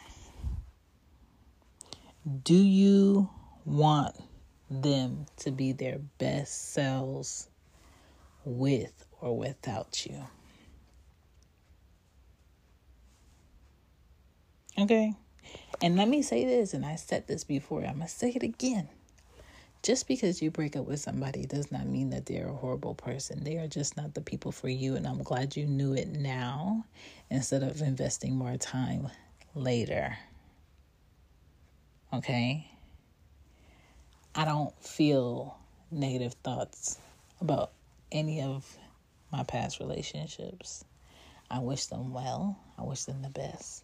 Do 2.27 2.55
you 2.55 3.29
want 3.63 4.17
them 4.69 5.27
to 5.37 5.51
be 5.51 5.71
their 5.71 5.99
best 6.17 6.73
selves 6.73 7.47
with 8.43 9.05
or 9.21 9.37
without 9.37 10.05
you? 10.05 10.27
Okay. 14.77 15.13
And 15.81 15.95
let 15.95 16.09
me 16.09 16.21
say 16.21 16.43
this, 16.43 16.73
and 16.73 16.85
I 16.85 16.95
said 16.95 17.27
this 17.27 17.45
before, 17.45 17.85
I'm 17.85 17.97
going 17.97 18.07
to 18.07 18.09
say 18.09 18.31
it 18.35 18.43
again. 18.43 18.89
Just 19.81 20.07
because 20.07 20.41
you 20.41 20.51
break 20.51 20.75
up 20.75 20.85
with 20.85 20.99
somebody 20.99 21.45
does 21.45 21.71
not 21.71 21.87
mean 21.87 22.09
that 22.09 22.25
they're 22.25 22.49
a 22.49 22.53
horrible 22.53 22.95
person. 22.95 23.45
They 23.45 23.57
are 23.57 23.67
just 23.67 23.95
not 23.95 24.15
the 24.15 24.21
people 24.21 24.51
for 24.51 24.67
you, 24.67 24.97
and 24.97 25.07
I'm 25.07 25.23
glad 25.23 25.55
you 25.55 25.65
knew 25.65 25.93
it 25.93 26.09
now 26.09 26.83
instead 27.29 27.63
of 27.63 27.81
investing 27.81 28.35
more 28.35 28.57
time 28.57 29.07
later. 29.55 30.17
Okay? 32.13 32.69
I 34.35 34.45
don't 34.45 34.73
feel 34.83 35.57
negative 35.91 36.33
thoughts 36.43 36.99
about 37.41 37.71
any 38.11 38.41
of 38.41 38.77
my 39.31 39.43
past 39.43 39.79
relationships. 39.79 40.85
I 41.49 41.59
wish 41.59 41.87
them 41.87 42.13
well, 42.13 42.57
I 42.77 42.83
wish 42.83 43.05
them 43.05 43.21
the 43.21 43.29
best. 43.29 43.83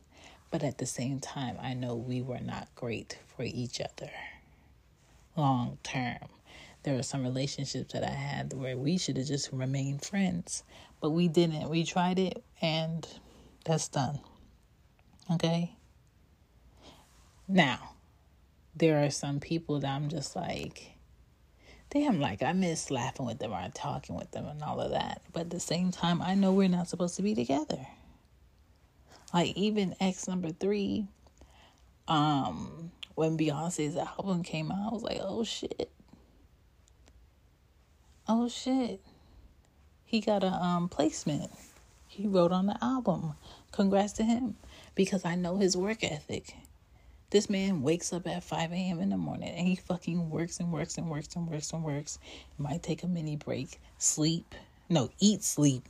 But 0.52 0.64
at 0.64 0.78
the 0.78 0.86
same 0.86 1.20
time, 1.20 1.58
I 1.62 1.74
know 1.74 1.96
we 1.96 2.22
were 2.22 2.40
not 2.40 2.68
great 2.76 3.18
for 3.36 3.44
each 3.44 3.82
other 3.82 4.12
long 5.36 5.78
term. 5.84 6.30
There 6.84 6.96
were 6.96 7.04
some 7.04 7.24
relationships 7.24 7.94
that 7.94 8.04
I 8.04 8.14
had 8.14 8.54
where 8.54 8.78
we 8.78 8.98
should 8.98 9.18
have 9.18 9.28
just 9.28 9.52
remained 9.52 10.04
friends, 10.04 10.64
but 11.02 11.12
we 11.12 11.28
didn't. 11.28 11.70
We 11.70 11.86
tried 11.86 12.20
it 12.20 12.44
and 12.62 13.08
that's 13.66 13.88
done. 13.88 14.20
Okay? 15.32 15.76
Now, 17.48 17.96
there 18.76 19.04
are 19.04 19.10
some 19.10 19.40
people 19.40 19.80
that 19.80 19.90
I'm 19.90 20.10
just 20.10 20.36
like, 20.36 20.94
damn, 21.90 22.20
like 22.20 22.42
I 22.42 22.54
miss 22.54 22.90
laughing 22.90 23.26
with 23.26 23.40
them 23.40 23.54
or 23.54 23.70
talking 23.74 24.16
with 24.16 24.32
them 24.32 24.46
and 24.48 24.62
all 24.64 24.80
of 24.82 24.92
that. 24.92 25.22
But 25.32 25.42
at 25.42 25.50
the 25.52 25.60
same 25.60 25.92
time, 25.92 26.22
I 26.22 26.34
know 26.34 26.52
we're 26.52 26.68
not 26.70 26.88
supposed 26.88 27.16
to 27.18 27.22
be 27.22 27.36
together. 27.36 27.86
Like 29.34 29.56
even 29.56 29.96
X 30.00 30.28
number 30.28 30.50
three, 30.52 31.08
um, 32.08 32.92
when 33.16 33.38
Beyonce's 33.38 33.96
album 33.96 34.44
came 34.44 34.72
out, 34.72 34.92
I 34.92 34.94
was 34.94 35.04
like, 35.04 35.20
oh 35.22 35.44
shit. 35.44 35.90
Oh 38.28 38.48
shit. 38.48 39.02
He 40.06 40.22
got 40.22 40.44
a 40.44 40.48
um 40.48 40.90
placement. 40.90 41.52
he 42.08 42.28
wrote 42.28 42.52
on 42.52 42.68
the 42.68 42.78
album. 42.84 43.34
Congrats 43.72 44.14
to 44.14 44.24
him 44.24 44.56
because 44.96 45.26
I 45.26 45.36
know 45.36 45.58
his 45.58 45.76
work 45.76 46.04
ethic. 46.04 46.56
This 47.34 47.50
man 47.50 47.82
wakes 47.82 48.14
up 48.14 48.28
at 48.28 48.44
5 48.44 48.72
a.m. 48.74 49.00
in 49.00 49.10
the 49.10 49.18
morning 49.18 49.50
and 49.50 49.68
he 49.68 49.76
fucking 49.76 50.30
works 50.30 50.60
and 50.60 50.72
works 50.72 51.00
and 51.00 51.10
works 51.10 51.36
and 51.36 51.50
works 51.50 51.74
and 51.74 51.84
works. 51.84 52.20
Might 52.60 52.84
take 52.84 53.02
a 53.02 53.08
mini 53.08 53.38
break, 53.38 53.82
sleep, 53.98 54.54
no, 54.88 55.10
eat, 55.20 55.44
sleep, 55.44 55.82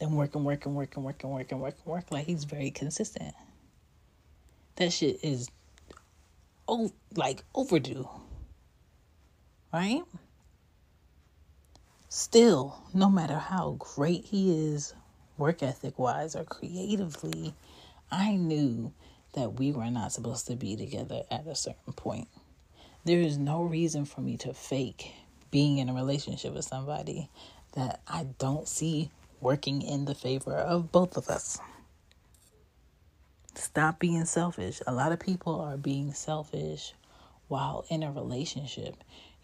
then 0.00 0.16
work 0.16 0.34
and 0.34 0.44
work 0.44 0.66
and 0.66 0.74
work 0.74 0.96
and 0.96 1.04
work 1.04 1.22
and 1.22 1.32
work 1.32 1.52
and 1.52 1.60
work 1.60 1.76
and 1.76 1.86
work. 1.86 2.10
Like 2.10 2.26
he's 2.26 2.42
very 2.42 2.72
consistent. 2.72 3.36
That 4.74 4.92
shit 4.92 5.20
is 5.22 5.48
oh 6.66 6.90
like 7.14 7.44
overdue. 7.54 8.08
Right? 9.72 10.02
Still, 12.08 12.82
no 12.92 13.08
matter 13.08 13.38
how 13.38 13.76
great 13.78 14.24
he 14.24 14.72
is 14.72 14.92
work 15.38 15.62
ethic 15.62 16.00
wise 16.00 16.34
or 16.34 16.42
creatively, 16.42 17.54
I 18.10 18.34
knew 18.34 18.92
that 19.34 19.58
we 19.58 19.72
were 19.72 19.90
not 19.90 20.12
supposed 20.12 20.46
to 20.46 20.56
be 20.56 20.76
together 20.76 21.22
at 21.30 21.46
a 21.46 21.54
certain 21.54 21.92
point. 21.92 22.28
There 23.04 23.20
is 23.20 23.36
no 23.36 23.62
reason 23.62 24.04
for 24.04 24.20
me 24.20 24.36
to 24.38 24.54
fake 24.54 25.12
being 25.50 25.78
in 25.78 25.88
a 25.88 25.94
relationship 25.94 26.54
with 26.54 26.64
somebody 26.64 27.28
that 27.74 28.00
I 28.08 28.26
don't 28.38 28.66
see 28.66 29.10
working 29.40 29.82
in 29.82 30.06
the 30.06 30.14
favor 30.14 30.54
of 30.54 30.90
both 30.90 31.16
of 31.16 31.28
us. 31.28 31.58
Stop 33.54 33.98
being 33.98 34.24
selfish. 34.24 34.80
A 34.86 34.92
lot 34.92 35.12
of 35.12 35.20
people 35.20 35.60
are 35.60 35.76
being 35.76 36.12
selfish 36.12 36.94
while 37.48 37.84
in 37.88 38.02
a 38.02 38.10
relationship. 38.10 38.96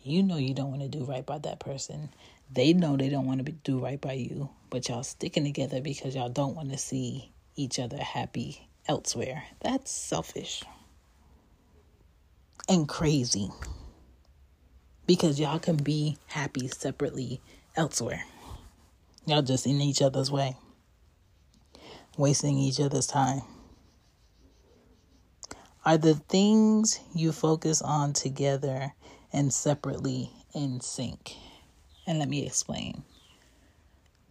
You 0.02 0.22
know 0.22 0.36
you 0.36 0.54
don't 0.54 0.70
want 0.70 0.82
to 0.82 0.88
do 0.88 1.04
right 1.04 1.24
by 1.24 1.38
that 1.38 1.60
person. 1.60 2.08
They 2.50 2.72
know 2.72 2.96
they 2.96 3.08
don't 3.08 3.26
want 3.26 3.44
to 3.44 3.52
do 3.52 3.78
right 3.78 4.00
by 4.00 4.14
you, 4.14 4.48
but 4.70 4.88
y'all 4.88 5.02
sticking 5.02 5.44
together 5.44 5.80
because 5.80 6.16
y'all 6.16 6.28
don't 6.28 6.56
want 6.56 6.72
to 6.72 6.78
see 6.78 7.30
each 7.56 7.78
other 7.78 7.98
happy 7.98 8.66
elsewhere. 8.90 9.44
That's 9.60 9.88
selfish 9.88 10.64
and 12.68 12.88
crazy 12.88 13.48
because 15.06 15.38
y'all 15.38 15.60
can 15.60 15.76
be 15.76 16.18
happy 16.26 16.66
separately 16.66 17.40
elsewhere. 17.76 18.24
Y'all 19.26 19.42
just 19.42 19.64
in 19.64 19.80
each 19.80 20.02
other's 20.02 20.32
way, 20.32 20.56
wasting 22.16 22.58
each 22.58 22.80
other's 22.80 23.06
time. 23.06 23.42
Are 25.84 25.96
the 25.96 26.14
things 26.14 26.98
you 27.14 27.30
focus 27.30 27.80
on 27.82 28.12
together 28.12 28.92
and 29.32 29.54
separately 29.54 30.32
in 30.52 30.80
sync? 30.80 31.36
And 32.08 32.18
let 32.18 32.28
me 32.28 32.44
explain. 32.44 33.04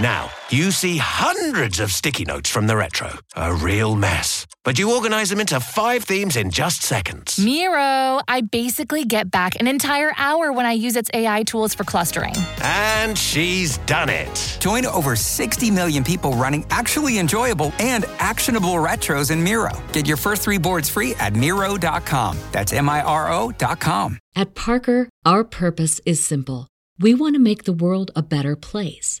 Now, 0.00 0.30
you 0.48 0.70
see 0.70 0.96
hundreds 0.96 1.78
of 1.78 1.92
sticky 1.92 2.24
notes 2.24 2.48
from 2.48 2.66
the 2.66 2.74
retro. 2.74 3.18
A 3.36 3.52
real 3.52 3.94
mess. 3.94 4.46
But 4.64 4.78
you 4.78 4.94
organize 4.94 5.28
them 5.28 5.40
into 5.40 5.60
five 5.60 6.04
themes 6.04 6.36
in 6.38 6.50
just 6.50 6.80
seconds. 6.80 7.38
Miro, 7.38 8.22
I 8.26 8.40
basically 8.50 9.04
get 9.04 9.30
back 9.30 9.60
an 9.60 9.66
entire 9.66 10.14
hour 10.16 10.54
when 10.54 10.64
I 10.64 10.72
use 10.72 10.96
its 10.96 11.10
AI 11.12 11.42
tools 11.42 11.74
for 11.74 11.84
clustering. 11.84 12.32
And 12.62 13.18
she's 13.18 13.76
done 13.84 14.08
it. 14.08 14.56
Join 14.58 14.86
over 14.86 15.14
60 15.16 15.70
million 15.70 16.02
people 16.02 16.32
running 16.32 16.64
actually 16.70 17.18
enjoyable 17.18 17.70
and 17.78 18.06
actionable 18.20 18.76
retros 18.76 19.30
in 19.30 19.44
Miro. 19.44 19.72
Get 19.92 20.08
your 20.08 20.16
first 20.16 20.40
three 20.40 20.56
boards 20.56 20.88
free 20.88 21.14
at 21.16 21.34
Miro.com. 21.34 22.38
That's 22.52 22.72
M 22.72 22.88
I 22.88 23.02
R 23.02 23.30
O.com. 23.30 24.18
At 24.34 24.54
Parker, 24.54 25.10
our 25.26 25.44
purpose 25.44 26.00
is 26.06 26.24
simple. 26.24 26.68
We 26.98 27.12
want 27.12 27.34
to 27.34 27.38
make 27.38 27.64
the 27.64 27.74
world 27.74 28.10
a 28.16 28.22
better 28.22 28.56
place 28.56 29.20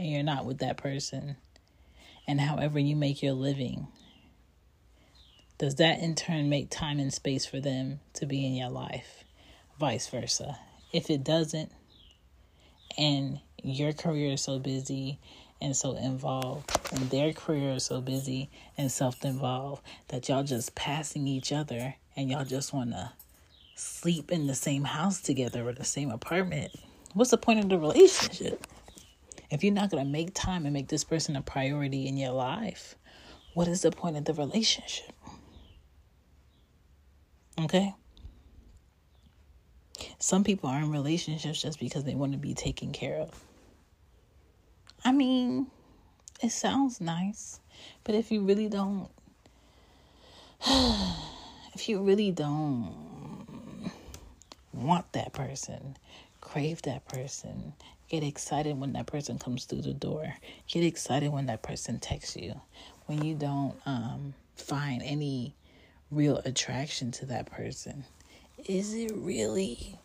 and 0.00 0.10
you're 0.10 0.22
not 0.22 0.46
with 0.46 0.58
that 0.58 0.78
person, 0.78 1.36
and 2.26 2.40
however 2.40 2.78
you 2.78 2.96
make 2.96 3.22
your 3.22 3.34
living, 3.34 3.86
does 5.58 5.74
that 5.76 6.00
in 6.00 6.14
turn 6.14 6.48
make 6.48 6.70
time 6.70 6.98
and 6.98 7.12
space 7.12 7.44
for 7.44 7.60
them 7.60 8.00
to 8.14 8.24
be 8.24 8.46
in 8.46 8.54
your 8.54 8.70
life? 8.70 9.24
Vice 9.78 10.08
versa. 10.08 10.58
If 10.90 11.10
it 11.10 11.22
doesn't, 11.22 11.70
and 12.96 13.40
your 13.62 13.92
career 13.92 14.32
is 14.32 14.40
so 14.40 14.58
busy 14.58 15.18
and 15.60 15.76
so 15.76 15.94
involved, 15.96 16.70
and 16.92 17.10
their 17.10 17.34
career 17.34 17.72
is 17.72 17.84
so 17.84 18.00
busy 18.00 18.50
and 18.78 18.90
self 18.90 19.22
involved 19.22 19.82
that 20.08 20.30
y'all 20.30 20.42
just 20.42 20.74
passing 20.74 21.26
each 21.26 21.52
other 21.52 21.94
and 22.16 22.30
y'all 22.30 22.46
just 22.46 22.72
want 22.72 22.92
to 22.92 23.12
sleep 23.74 24.32
in 24.32 24.46
the 24.46 24.54
same 24.54 24.84
house 24.84 25.20
together 25.20 25.68
or 25.68 25.72
the 25.74 25.84
same 25.84 26.10
apartment, 26.10 26.72
what's 27.12 27.32
the 27.32 27.36
point 27.36 27.60
of 27.60 27.68
the 27.68 27.78
relationship? 27.78 28.66
If 29.50 29.64
you're 29.64 29.74
not 29.74 29.90
going 29.90 30.04
to 30.04 30.10
make 30.10 30.32
time 30.34 30.64
and 30.64 30.72
make 30.72 30.88
this 30.88 31.04
person 31.04 31.34
a 31.36 31.42
priority 31.42 32.06
in 32.06 32.16
your 32.16 32.32
life, 32.32 32.94
what 33.54 33.66
is 33.66 33.82
the 33.82 33.90
point 33.90 34.16
of 34.16 34.24
the 34.24 34.34
relationship? 34.34 35.12
Okay? 37.60 37.94
Some 40.18 40.44
people 40.44 40.70
are 40.70 40.78
in 40.78 40.90
relationships 40.90 41.62
just 41.62 41.80
because 41.80 42.04
they 42.04 42.14
want 42.14 42.32
to 42.32 42.38
be 42.38 42.54
taken 42.54 42.92
care 42.92 43.16
of. 43.16 43.44
I 45.04 45.12
mean, 45.12 45.66
it 46.42 46.50
sounds 46.50 47.00
nice, 47.00 47.60
but 48.04 48.14
if 48.14 48.30
you 48.30 48.42
really 48.42 48.68
don't, 48.68 49.08
if 51.74 51.88
you 51.88 52.02
really 52.02 52.30
don't 52.30 53.90
want 54.72 55.12
that 55.12 55.32
person, 55.32 55.96
crave 56.40 56.82
that 56.82 57.06
person, 57.08 57.72
Get 58.10 58.24
excited 58.24 58.76
when 58.76 58.94
that 58.94 59.06
person 59.06 59.38
comes 59.38 59.66
through 59.66 59.82
the 59.82 59.94
door. 59.94 60.34
Get 60.66 60.82
excited 60.82 61.30
when 61.30 61.46
that 61.46 61.62
person 61.62 62.00
texts 62.00 62.36
you. 62.36 62.60
When 63.06 63.24
you 63.24 63.36
don't 63.36 63.76
um, 63.86 64.34
find 64.56 65.00
any 65.04 65.54
real 66.10 66.38
attraction 66.44 67.12
to 67.12 67.26
that 67.26 67.46
person. 67.46 68.04
Is 68.66 68.94
it 68.94 69.12
really 69.14 69.96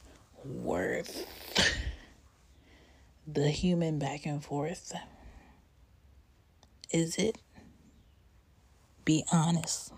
worth 0.45 1.25
the 3.27 3.49
human 3.49 3.97
back 3.97 4.27
and 4.27 4.43
forth? 4.43 4.93
Is 6.91 7.15
it? 7.15 7.39
Be 9.03 9.25
honest. 9.31 9.91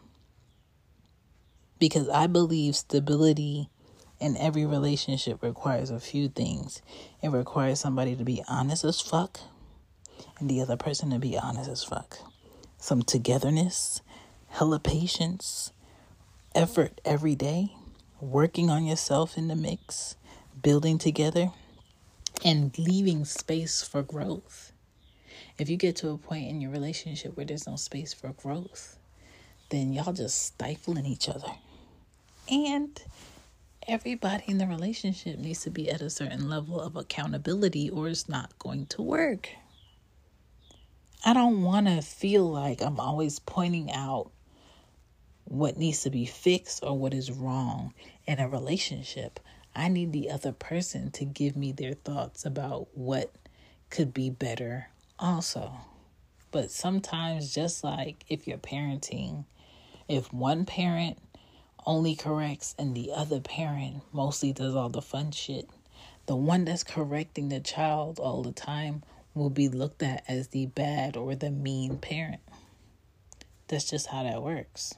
Because 1.77 2.07
I 2.07 2.27
believe 2.27 2.77
stability 2.77 3.69
in 4.19 4.37
every 4.37 4.65
relationship 4.65 5.41
requires 5.43 5.89
a 5.89 5.99
few 5.99 6.27
things. 6.29 6.81
It 7.21 7.29
requires 7.29 7.79
somebody 7.79 8.15
to 8.15 8.23
be 8.23 8.43
honest 8.47 8.83
as 8.83 9.01
fuck 9.01 9.39
and 10.39 10.49
the 10.49 10.61
other 10.61 10.77
person 10.77 11.09
to 11.11 11.19
be 11.19 11.37
honest 11.37 11.69
as 11.69 11.83
fuck. 11.83 12.17
Some 12.79 13.03
togetherness, 13.03 14.01
hella 14.49 14.79
patience, 14.79 15.71
effort 16.53 16.99
every 17.05 17.35
day, 17.35 17.73
working 18.19 18.69
on 18.69 18.85
yourself 18.85 19.37
in 19.37 19.47
the 19.47 19.55
mix, 19.55 20.15
building 20.61 20.97
together, 20.97 21.51
and 22.43 22.77
leaving 22.77 23.25
space 23.25 23.81
for 23.81 24.03
growth. 24.03 24.71
If 25.57 25.69
you 25.69 25.77
get 25.77 25.95
to 25.97 26.09
a 26.09 26.17
point 26.17 26.47
in 26.47 26.61
your 26.61 26.71
relationship 26.71 27.35
where 27.35 27.45
there's 27.45 27.67
no 27.67 27.75
space 27.75 28.13
for 28.13 28.29
growth, 28.29 28.97
then 29.69 29.91
y'all 29.91 30.13
just 30.13 30.41
stifling 30.41 31.05
each 31.05 31.27
other. 31.27 31.47
And 32.49 32.99
everybody 33.87 34.43
in 34.47 34.57
the 34.57 34.67
relationship 34.67 35.39
needs 35.39 35.61
to 35.61 35.69
be 35.69 35.89
at 35.89 36.01
a 36.01 36.09
certain 36.09 36.49
level 36.49 36.79
of 36.79 36.97
accountability 36.97 37.89
or 37.89 38.09
it's 38.09 38.27
not 38.27 38.57
going 38.59 38.85
to 38.87 39.01
work. 39.01 39.49
I 41.25 41.33
don't 41.33 41.63
want 41.63 41.87
to 41.87 42.01
feel 42.01 42.49
like 42.49 42.81
I'm 42.81 42.99
always 42.99 43.39
pointing 43.39 43.91
out 43.91 44.31
what 45.45 45.77
needs 45.77 46.03
to 46.03 46.09
be 46.09 46.25
fixed 46.25 46.83
or 46.83 46.97
what 46.97 47.13
is 47.13 47.31
wrong 47.31 47.93
in 48.25 48.39
a 48.39 48.49
relationship. 48.49 49.39
I 49.73 49.87
need 49.87 50.11
the 50.11 50.31
other 50.31 50.51
person 50.51 51.11
to 51.11 51.25
give 51.25 51.55
me 51.55 51.71
their 51.71 51.93
thoughts 51.93 52.45
about 52.45 52.89
what 52.93 53.33
could 53.89 54.13
be 54.13 54.29
better 54.29 54.89
also. 55.17 55.71
But 56.51 56.71
sometimes, 56.71 57.53
just 57.53 57.83
like 57.83 58.25
if 58.27 58.47
you're 58.47 58.57
parenting, 58.57 59.45
if 60.07 60.33
one 60.33 60.65
parent 60.65 61.19
only 61.87 62.15
corrects 62.15 62.75
and 62.77 62.93
the 62.93 63.11
other 63.15 63.39
parent 63.39 64.03
mostly 64.11 64.51
does 64.51 64.75
all 64.75 64.89
the 64.89 65.01
fun 65.01 65.31
shit, 65.31 65.69
the 66.27 66.35
one 66.35 66.65
that's 66.65 66.83
correcting 66.83 67.47
the 67.47 67.61
child 67.61 68.19
all 68.19 68.43
the 68.43 68.51
time 68.51 69.01
will 69.33 69.49
be 69.49 69.69
looked 69.69 70.03
at 70.03 70.23
as 70.27 70.49
the 70.49 70.65
bad 70.65 71.15
or 71.15 71.33
the 71.33 71.49
mean 71.49 71.97
parent. 71.97 72.41
That's 73.69 73.89
just 73.89 74.07
how 74.07 74.23
that 74.23 74.43
works. 74.43 74.93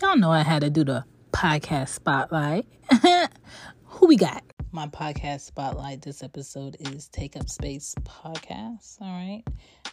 Y'all 0.00 0.16
know 0.16 0.30
I 0.30 0.42
had 0.42 0.60
to 0.60 0.70
do 0.70 0.84
the 0.84 1.04
podcast 1.32 1.88
spotlight. 1.88 2.66
Who 3.84 4.06
we 4.06 4.16
got? 4.16 4.42
My 4.70 4.86
podcast 4.88 5.42
spotlight 5.42 6.02
this 6.02 6.22
episode 6.22 6.76
is 6.80 7.08
Take 7.08 7.36
Up 7.36 7.48
Space 7.48 7.94
Podcast. 8.02 9.00
All 9.00 9.12
right. 9.12 9.44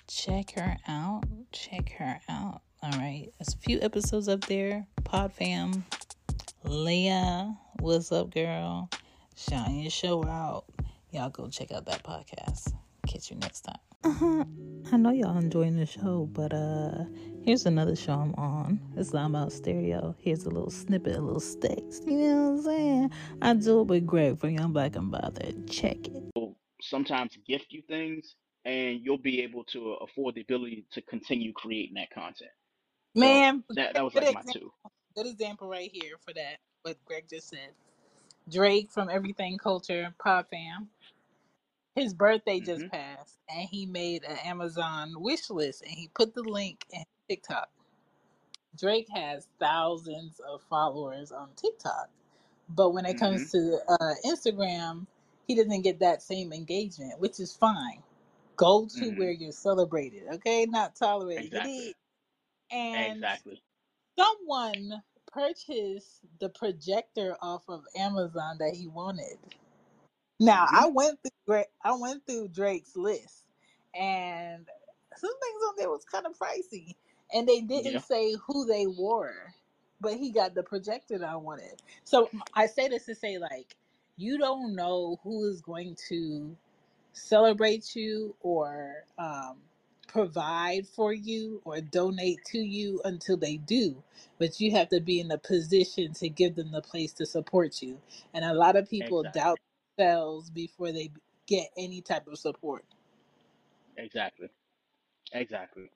Check 0.07 0.51
her 0.51 0.77
out. 0.87 1.23
Check 1.51 1.91
her 1.99 2.19
out. 2.27 2.61
All 2.83 2.89
right. 2.93 3.29
There's 3.37 3.53
a 3.53 3.57
few 3.57 3.79
episodes 3.81 4.27
up 4.27 4.41
there. 4.45 4.87
Pod 5.03 5.31
fam. 5.33 5.85
Leah, 6.63 7.55
what's 7.79 8.11
up, 8.11 8.33
girl? 8.33 8.89
Shine 9.35 9.81
your 9.81 9.91
show 9.91 10.25
out. 10.25 10.65
Y'all 11.11 11.29
go 11.29 11.47
check 11.47 11.71
out 11.71 11.85
that 11.85 12.03
podcast. 12.03 12.73
Catch 13.07 13.29
you 13.29 13.37
next 13.37 13.61
time. 13.61 13.77
Uh-huh. 14.03 14.45
I 14.91 14.97
know 14.97 15.11
y'all 15.11 15.37
enjoying 15.37 15.75
the 15.75 15.85
show, 15.85 16.27
but 16.31 16.53
uh 16.53 17.03
here's 17.43 17.67
another 17.67 17.95
show 17.95 18.13
I'm 18.13 18.33
on. 18.33 18.79
It's 18.97 19.13
Loud 19.13 19.33
Mouth 19.33 19.53
Stereo. 19.53 20.15
Here's 20.17 20.45
a 20.45 20.49
little 20.49 20.71
snippet, 20.71 21.17
a 21.17 21.21
little 21.21 21.39
sticks. 21.39 22.01
You 22.07 22.17
know 22.17 22.49
what 22.49 22.57
I'm 22.57 22.61
saying? 22.63 23.11
I 23.43 23.53
do 23.53 23.81
it 23.81 23.87
with 23.87 24.07
Greg 24.07 24.39
from 24.39 24.51
Young 24.51 24.73
Black 24.73 24.95
and 24.95 25.11
Bothered. 25.11 25.69
Check 25.69 26.07
it. 26.07 26.23
Sometimes 26.81 27.37
gift 27.47 27.67
you 27.69 27.83
things, 27.87 28.35
and 28.65 28.99
you'll 29.03 29.19
be 29.19 29.43
able 29.43 29.65
to 29.65 29.97
afford 30.01 30.33
the 30.33 30.41
ability 30.41 30.83
to 30.93 31.01
continue 31.03 31.53
creating 31.53 31.93
that 31.93 32.09
content. 32.09 32.49
So 33.15 33.41
Man, 33.41 33.63
that 33.75 33.95
that 33.95 34.05
was 34.05 34.15
good 34.15 34.23
like 34.23 34.31
my 34.31 34.43
example, 34.43 34.53
two. 34.53 34.71
good 35.15 35.27
example 35.27 35.69
right 35.69 35.91
here 35.93 36.17
for 36.25 36.33
that, 36.33 36.57
what 36.83 36.97
Greg 37.05 37.25
just 37.29 37.49
said. 37.49 37.71
Drake 38.51 38.91
from 38.91 39.09
Everything 39.09 39.57
Culture, 39.57 40.13
Pod 40.23 40.47
Fam. 40.51 40.89
His 41.95 42.13
birthday 42.13 42.61
just 42.61 42.85
hmm 42.85 42.87
passed, 42.87 43.39
and 43.49 43.67
he 43.69 43.85
made 43.85 44.23
an 44.23 44.37
Amazon 44.45 45.13
wish 45.17 45.49
list, 45.49 45.83
and 45.83 45.91
he 45.91 46.09
put 46.15 46.33
the 46.35 46.43
link 46.43 46.85
in 46.91 47.03
TikTok. 47.29 47.69
Drake 48.79 49.07
has 49.13 49.47
thousands 49.59 50.39
of 50.41 50.61
followers 50.69 51.31
on 51.31 51.49
TikTok, 51.55 52.09
but 52.69 52.91
when 52.91 53.05
it 53.05 53.17
hmm 53.17 53.17
comes 53.17 53.51
to 53.51 53.79
uh, 53.89 54.13
Instagram, 54.25 55.07
he 55.47 55.55
doesn't 55.55 55.83
get 55.83 55.99
that 55.99 56.21
same 56.23 56.53
engagement, 56.53 57.19
which 57.19 57.39
is 57.39 57.55
fine. 57.55 58.03
Go 58.57 58.87
to 58.99 59.11
hmm 59.11 59.13
where 59.13 59.31
you're 59.31 59.51
celebrated, 59.53 60.23
okay? 60.33 60.65
Not 60.67 60.95
tolerated. 60.95 61.53
You 61.53 61.61
Exactly. 61.61 61.63
dig? 61.63 61.93
And 62.71 63.25
Exactly. 63.25 63.63
someone 64.19 65.03
purchased 65.31 66.21
the 66.39 66.49
projector 66.49 67.37
off 67.41 67.63
of 67.69 67.83
Amazon 67.97 68.57
that 68.59 68.75
he 68.75 68.87
wanted. 68.87 69.37
Now 70.39 70.67
hmm 70.67 70.81
I 70.81 70.89
went 70.89 71.19
through 71.47 71.63
I 71.83 71.93
went 71.97 72.27
through 72.27 72.49
Drake's 72.49 72.95
list, 72.97 73.45
and 73.95 74.67
some 75.17 75.31
things 75.41 75.63
on 75.69 75.75
there 75.79 75.89
was 75.91 76.05
kind 76.05 76.27
of 76.27 76.37
pricey, 76.39 76.95
and 77.33 77.49
they 77.49 77.61
didn't 77.61 77.99
Yeah. 77.99 78.01
say 78.01 78.35
who 78.47 78.67
they 78.67 78.87
were, 78.87 79.55
but 80.01 80.15
he 80.15 80.31
got 80.31 80.55
the 80.55 80.63
projector 80.63 81.19
that 81.19 81.29
I 81.29 81.37
wanted. 81.37 81.81
So 82.05 82.31
I 82.55 82.67
say 82.67 82.89
this 82.89 83.07
to 83.07 83.15
say, 83.15 83.39
like, 83.39 83.77
you 84.17 84.37
don't 84.37 84.75
know 84.75 85.19
who 85.23 85.49
is 85.49 85.61
going 85.63 85.97
to 86.09 86.55
celebrate 87.13 87.95
you 87.95 88.35
or 88.41 89.05
um, 89.17 89.57
provide 90.11 90.87
for 90.87 91.13
you 91.13 91.61
or 91.65 91.81
donate 91.81 92.43
to 92.45 92.59
you 92.59 93.01
until 93.05 93.37
they 93.37 93.57
do. 93.57 94.03
But 94.39 94.59
you 94.59 94.71
have 94.71 94.89
to 94.89 94.99
be 95.01 95.19
in 95.21 95.31
a 95.31 95.37
position 95.37 96.13
to 96.15 96.29
give 96.29 96.55
them 96.55 96.71
the 96.71 96.81
place 96.81 97.13
to 97.13 97.25
support 97.25 97.81
you. 97.81 97.99
And 98.33 98.45
a 98.45 98.53
lot 98.53 98.75
of 98.75 98.89
people 98.89 99.23
Exactly. 99.23 99.31
doubt 99.33 99.59
themselves 99.97 100.49
before 100.51 100.91
they 100.91 101.11
get 101.47 101.69
any 101.77 102.01
type 102.01 102.27
of 102.27 102.39
support. 102.39 102.85
Exactly. 103.97 104.49
Exactly. 105.33 105.91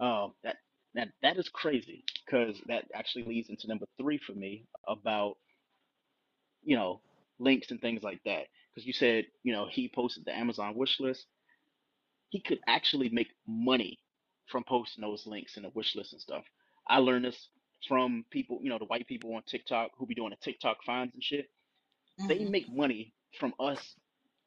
Um, 0.00 0.34
that 0.44 0.56
that 0.94 1.08
that 1.22 1.38
is 1.38 1.48
crazy 1.48 2.04
because 2.26 2.60
that 2.68 2.84
actually 2.94 3.24
leads 3.24 3.50
into 3.50 3.68
number 3.68 3.86
three 4.00 4.18
for 4.18 4.32
me 4.32 4.66
about 4.88 5.36
you 6.64 6.76
know 6.76 7.00
links 7.38 7.70
and 7.70 7.80
things 7.80 8.02
like 8.02 8.20
that. 8.24 8.46
Because 8.74 8.86
you 8.86 8.92
said 8.92 9.26
you 9.44 9.52
know 9.52 9.68
he 9.70 9.90
posted 9.94 10.24
the 10.26 10.36
Amazon 10.36 10.74
wish 10.76 11.00
list. 11.00 11.26
He 12.30 12.40
could 12.40 12.60
actually 12.68 13.08
make 13.10 13.28
money 13.46 14.00
from 14.48 14.64
posting 14.64 15.02
those 15.02 15.26
links 15.26 15.56
in 15.56 15.64
the 15.64 15.70
wish 15.70 15.96
list 15.96 16.12
and 16.12 16.22
stuff. 16.22 16.44
I 16.88 16.98
learned 16.98 17.24
this 17.26 17.48
from 17.88 18.24
people, 18.30 18.60
you 18.62 18.70
know, 18.70 18.78
the 18.78 18.86
white 18.86 19.06
people 19.06 19.34
on 19.34 19.42
TikTok 19.44 19.92
who 19.98 20.06
be 20.06 20.14
doing 20.14 20.30
the 20.30 20.36
TikTok 20.36 20.78
finds 20.84 21.14
and 21.14 21.22
shit. 21.24 21.50
They 22.28 22.44
hmm 22.44 22.46
make 22.46 22.68
money 22.70 23.14
from 23.38 23.54
us 23.60 23.96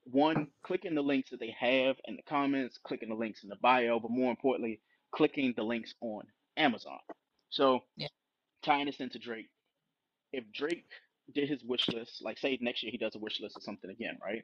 one 0.06 0.50
clicking 0.64 0.96
the 0.96 1.02
links 1.04 1.32
that 1.32 1.40
they 1.40 1.56
have 1.60 1.98
in 2.06 2.18
the 2.18 2.24
comments, 2.24 2.80
clicking 2.84 3.10
the 3.10 3.16
links 3.16 3.44
in 3.44 3.50
the 3.50 3.58
bio, 3.58 4.00
but 4.00 4.12
more 4.12 4.32
importantly, 4.32 4.82
clicking 5.14 5.54
the 5.56 5.64
links 5.64 5.94
on 6.02 6.24
Amazon. 6.58 7.00
So 7.52 7.82
Yeah. 7.98 8.08
tying 8.64 8.88
this 8.88 9.00
into 9.02 9.20
Drake, 9.20 9.50
if 10.34 10.46
Drake 10.54 10.86
did 11.34 11.50
his 11.50 11.64
wish 11.64 11.88
list, 11.90 12.22
like 12.24 12.38
say 12.40 12.58
next 12.62 12.84
year 12.84 12.92
he 12.92 12.98
does 12.98 13.16
a 13.16 13.20
wish 13.20 13.40
list 13.42 13.58
or 13.58 13.62
something 13.62 13.92
again, 13.92 14.18
right? 14.24 14.44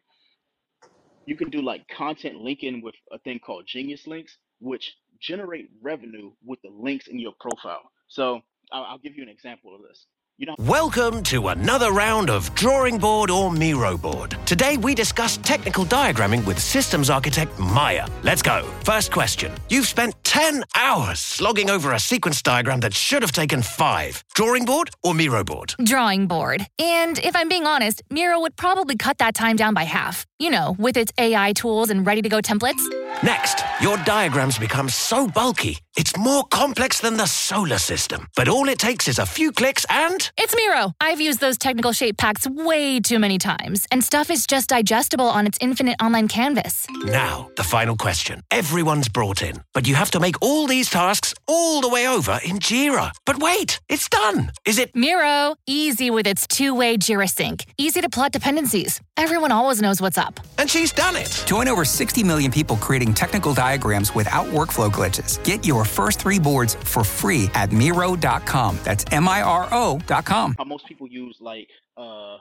You 1.27 1.35
can 1.35 1.49
do 1.51 1.61
like 1.61 1.87
content 1.89 2.37
linking 2.37 2.81
with 2.81 2.95
a 3.11 3.19
thing 3.19 3.39
called 3.39 3.65
Genius 3.67 4.07
Links, 4.07 4.37
which 4.61 4.95
generate 5.19 5.69
revenue 5.81 6.31
with 6.45 6.61
the 6.63 6.69
links 6.71 7.07
in 7.07 7.19
your 7.19 7.33
profile. 7.39 7.91
So 8.07 8.41
I'll, 8.71 8.85
I'll 8.85 8.97
give 8.97 9.15
you 9.17 9.23
an 9.23 9.29
example 9.29 9.75
of 9.75 9.81
this. 9.83 10.07
You 10.39 10.45
know, 10.45 10.55
Welcome 10.59 11.23
to 11.23 11.47
another 11.47 11.91
round 11.91 12.29
of 12.29 12.53
Drawing 12.53 12.99
Board 12.99 13.31
or 13.31 13.51
Miro 13.51 13.97
Board. 13.97 14.37
Today 14.45 14.77
we 14.77 14.93
discuss 14.93 15.37
technical 15.37 15.83
diagramming 15.83 16.45
with 16.45 16.59
systems 16.59 17.09
architect 17.09 17.57
Maya. 17.57 18.07
Let's 18.21 18.43
go. 18.43 18.61
First 18.83 19.11
question. 19.11 19.51
You've 19.67 19.87
spent 19.87 20.13
10 20.25 20.63
hours 20.75 21.17
slogging 21.17 21.71
over 21.71 21.93
a 21.93 21.99
sequence 21.99 22.43
diagram 22.43 22.81
that 22.81 22.93
should 22.93 23.23
have 23.23 23.31
taken 23.31 23.63
five. 23.63 24.23
Drawing 24.35 24.63
board 24.63 24.91
or 25.01 25.15
Miro 25.15 25.43
board? 25.43 25.73
Drawing 25.83 26.27
board. 26.27 26.67
And 26.77 27.17
if 27.17 27.35
I'm 27.35 27.49
being 27.49 27.65
honest, 27.65 28.03
Miro 28.11 28.39
would 28.39 28.55
probably 28.55 28.95
cut 28.95 29.17
that 29.17 29.33
time 29.33 29.55
down 29.55 29.73
by 29.73 29.85
half. 29.85 30.27
You 30.37 30.51
know, 30.51 30.75
with 30.77 30.97
its 30.97 31.11
AI 31.17 31.53
tools 31.53 31.89
and 31.89 32.05
ready 32.05 32.21
to 32.21 32.29
go 32.29 32.41
templates. 32.41 32.85
Next, 33.23 33.63
your 33.81 33.97
diagrams 33.97 34.59
become 34.59 34.89
so 34.89 35.27
bulky, 35.27 35.79
it's 35.95 36.15
more 36.15 36.43
complex 36.43 36.99
than 37.01 37.17
the 37.17 37.25
solar 37.25 37.79
system. 37.79 38.27
But 38.35 38.47
all 38.47 38.69
it 38.69 38.77
takes 38.77 39.07
is 39.07 39.17
a 39.17 39.25
few 39.25 39.51
clicks 39.51 39.87
and. 39.89 40.29
It's 40.37 40.55
Miro. 40.55 40.93
I've 41.01 41.19
used 41.19 41.39
those 41.39 41.57
technical 41.57 41.91
shape 41.93 42.17
packs 42.17 42.45
way 42.47 42.99
too 42.99 43.17
many 43.17 43.39
times, 43.39 43.87
and 43.91 44.03
stuff 44.03 44.29
is 44.29 44.45
just 44.45 44.69
digestible 44.69 45.25
on 45.25 45.47
its 45.47 45.57
infinite 45.61 45.95
online 45.99 46.27
canvas. 46.27 46.85
Now, 47.05 47.49
the 47.57 47.63
final 47.63 47.95
question. 47.97 48.41
Everyone's 48.51 49.09
brought 49.09 49.41
in, 49.41 49.63
but 49.73 49.87
you 49.87 49.95
have 49.95 50.11
to 50.11 50.19
make 50.19 50.35
all 50.43 50.67
these 50.67 50.87
tasks 50.87 51.33
all 51.47 51.81
the 51.81 51.89
way 51.89 52.07
over 52.07 52.39
in 52.45 52.59
Jira. 52.59 53.11
But 53.25 53.39
wait, 53.39 53.79
it's 53.89 54.07
done. 54.07 54.51
Is 54.63 54.77
it? 54.77 54.95
Miro, 54.95 55.55
easy 55.65 56.11
with 56.11 56.27
its 56.27 56.45
two-way 56.45 56.97
Jira 56.97 57.27
sync, 57.27 57.65
easy 57.79 57.99
to 58.01 58.09
plot 58.09 58.31
dependencies. 58.31 59.01
Everyone 59.17 59.51
always 59.51 59.81
knows 59.81 59.99
what's 59.99 60.19
up. 60.19 60.39
And 60.59 60.69
she's 60.69 60.91
done 60.93 61.15
it. 61.15 61.43
Join 61.47 61.67
over 61.67 61.83
60 61.83 62.23
million 62.23 62.51
people 62.51 62.77
creating 62.77 63.06
technical 63.13 63.53
diagrams 63.53 64.13
without 64.15 64.45
workflow 64.47 64.91
glitches. 64.91 65.43
Get 65.43 65.65
your 65.65 65.85
first 65.85 66.19
three 66.19 66.39
boards 66.39 66.75
for 66.75 67.03
free 67.03 67.49
at 67.53 67.71
Miro.com. 67.71 68.79
That's 68.83 69.05
M 69.11 69.27
I 69.27 69.41
R 69.41 69.67
O.com. 69.71 70.55
how 70.57 70.63
most 70.63 70.85
people 70.85 71.07
use 71.07 71.37
like 71.39 71.69
uh 71.97 72.37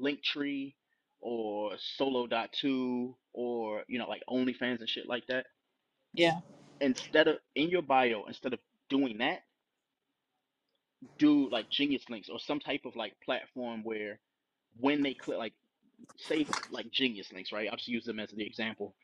Linktree 0.00 0.74
or 1.20 1.72
Solo.to 1.96 3.16
or 3.32 3.82
you 3.88 3.98
know 3.98 4.08
like 4.08 4.22
OnlyFans 4.28 4.80
and 4.80 4.88
shit 4.88 5.08
like 5.08 5.26
that. 5.28 5.46
Yeah. 6.14 6.40
Instead 6.80 7.28
of 7.28 7.36
in 7.54 7.68
your 7.68 7.82
bio, 7.82 8.24
instead 8.26 8.52
of 8.52 8.60
doing 8.88 9.18
that, 9.18 9.40
do 11.18 11.48
like 11.50 11.70
Genius 11.70 12.04
Links 12.08 12.28
or 12.28 12.38
some 12.38 12.60
type 12.60 12.82
of 12.84 12.96
like 12.96 13.14
platform 13.24 13.82
where 13.84 14.20
when 14.78 15.02
they 15.02 15.14
click 15.14 15.38
like 15.38 15.54
say 16.16 16.46
like 16.70 16.90
Genius 16.90 17.32
Links, 17.32 17.52
right? 17.52 17.68
I'll 17.70 17.76
just 17.76 17.88
use 17.88 18.04
them 18.04 18.20
as 18.20 18.30
the 18.30 18.46
example. 18.46 18.94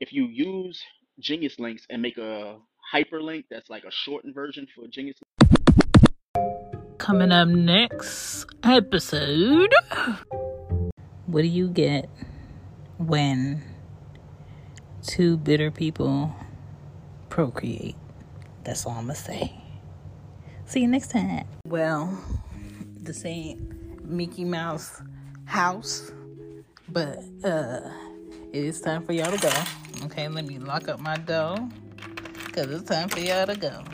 If 0.00 0.14
you 0.14 0.24
use 0.28 0.82
Genius 1.18 1.58
Links 1.58 1.86
and 1.90 2.00
make 2.00 2.16
a 2.16 2.56
hyperlink 2.94 3.44
that's 3.50 3.68
like 3.68 3.84
a 3.84 3.90
shortened 3.90 4.34
version 4.34 4.66
for 4.74 4.86
Genius 4.88 5.18
Coming 6.96 7.30
up 7.30 7.48
next 7.48 8.46
episode. 8.62 9.74
What 11.26 11.42
do 11.42 11.48
you 11.48 11.68
get 11.68 12.08
when 12.96 13.62
two 15.02 15.36
bitter 15.36 15.70
people 15.70 16.34
procreate? 17.28 17.96
That's 18.64 18.86
all 18.86 18.92
I'm 18.92 19.02
gonna 19.02 19.14
say. 19.16 19.52
See 20.64 20.80
you 20.80 20.88
next 20.88 21.10
time. 21.10 21.46
Well, 21.66 22.24
this 22.96 23.26
ain't 23.26 24.02
Mickey 24.02 24.46
Mouse 24.46 25.02
house, 25.44 26.10
but 26.88 27.18
uh 27.44 27.80
it 28.54 28.64
is 28.64 28.80
time 28.80 29.04
for 29.04 29.12
y'all 29.12 29.30
to 29.30 29.38
go. 29.38 29.79
Okay, 30.04 30.28
let 30.28 30.46
me 30.46 30.58
lock 30.58 30.88
up 30.88 30.98
my 31.00 31.16
door. 31.16 31.56
Cause 32.52 32.70
it's 32.70 32.84
time 32.84 33.08
for 33.10 33.20
y'all 33.20 33.46
to 33.46 33.54
go. 33.54 33.84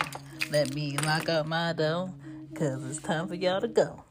Let 0.53 0.75
me 0.75 0.97
lock 0.99 1.29
up 1.29 1.47
my 1.47 1.73
door. 1.73 2.13
Cause 2.55 2.89
it's 2.89 3.01
time 3.01 3.27
for 3.27 3.35
y'all 3.35 3.61
to 3.61 3.69
go. 3.69 4.05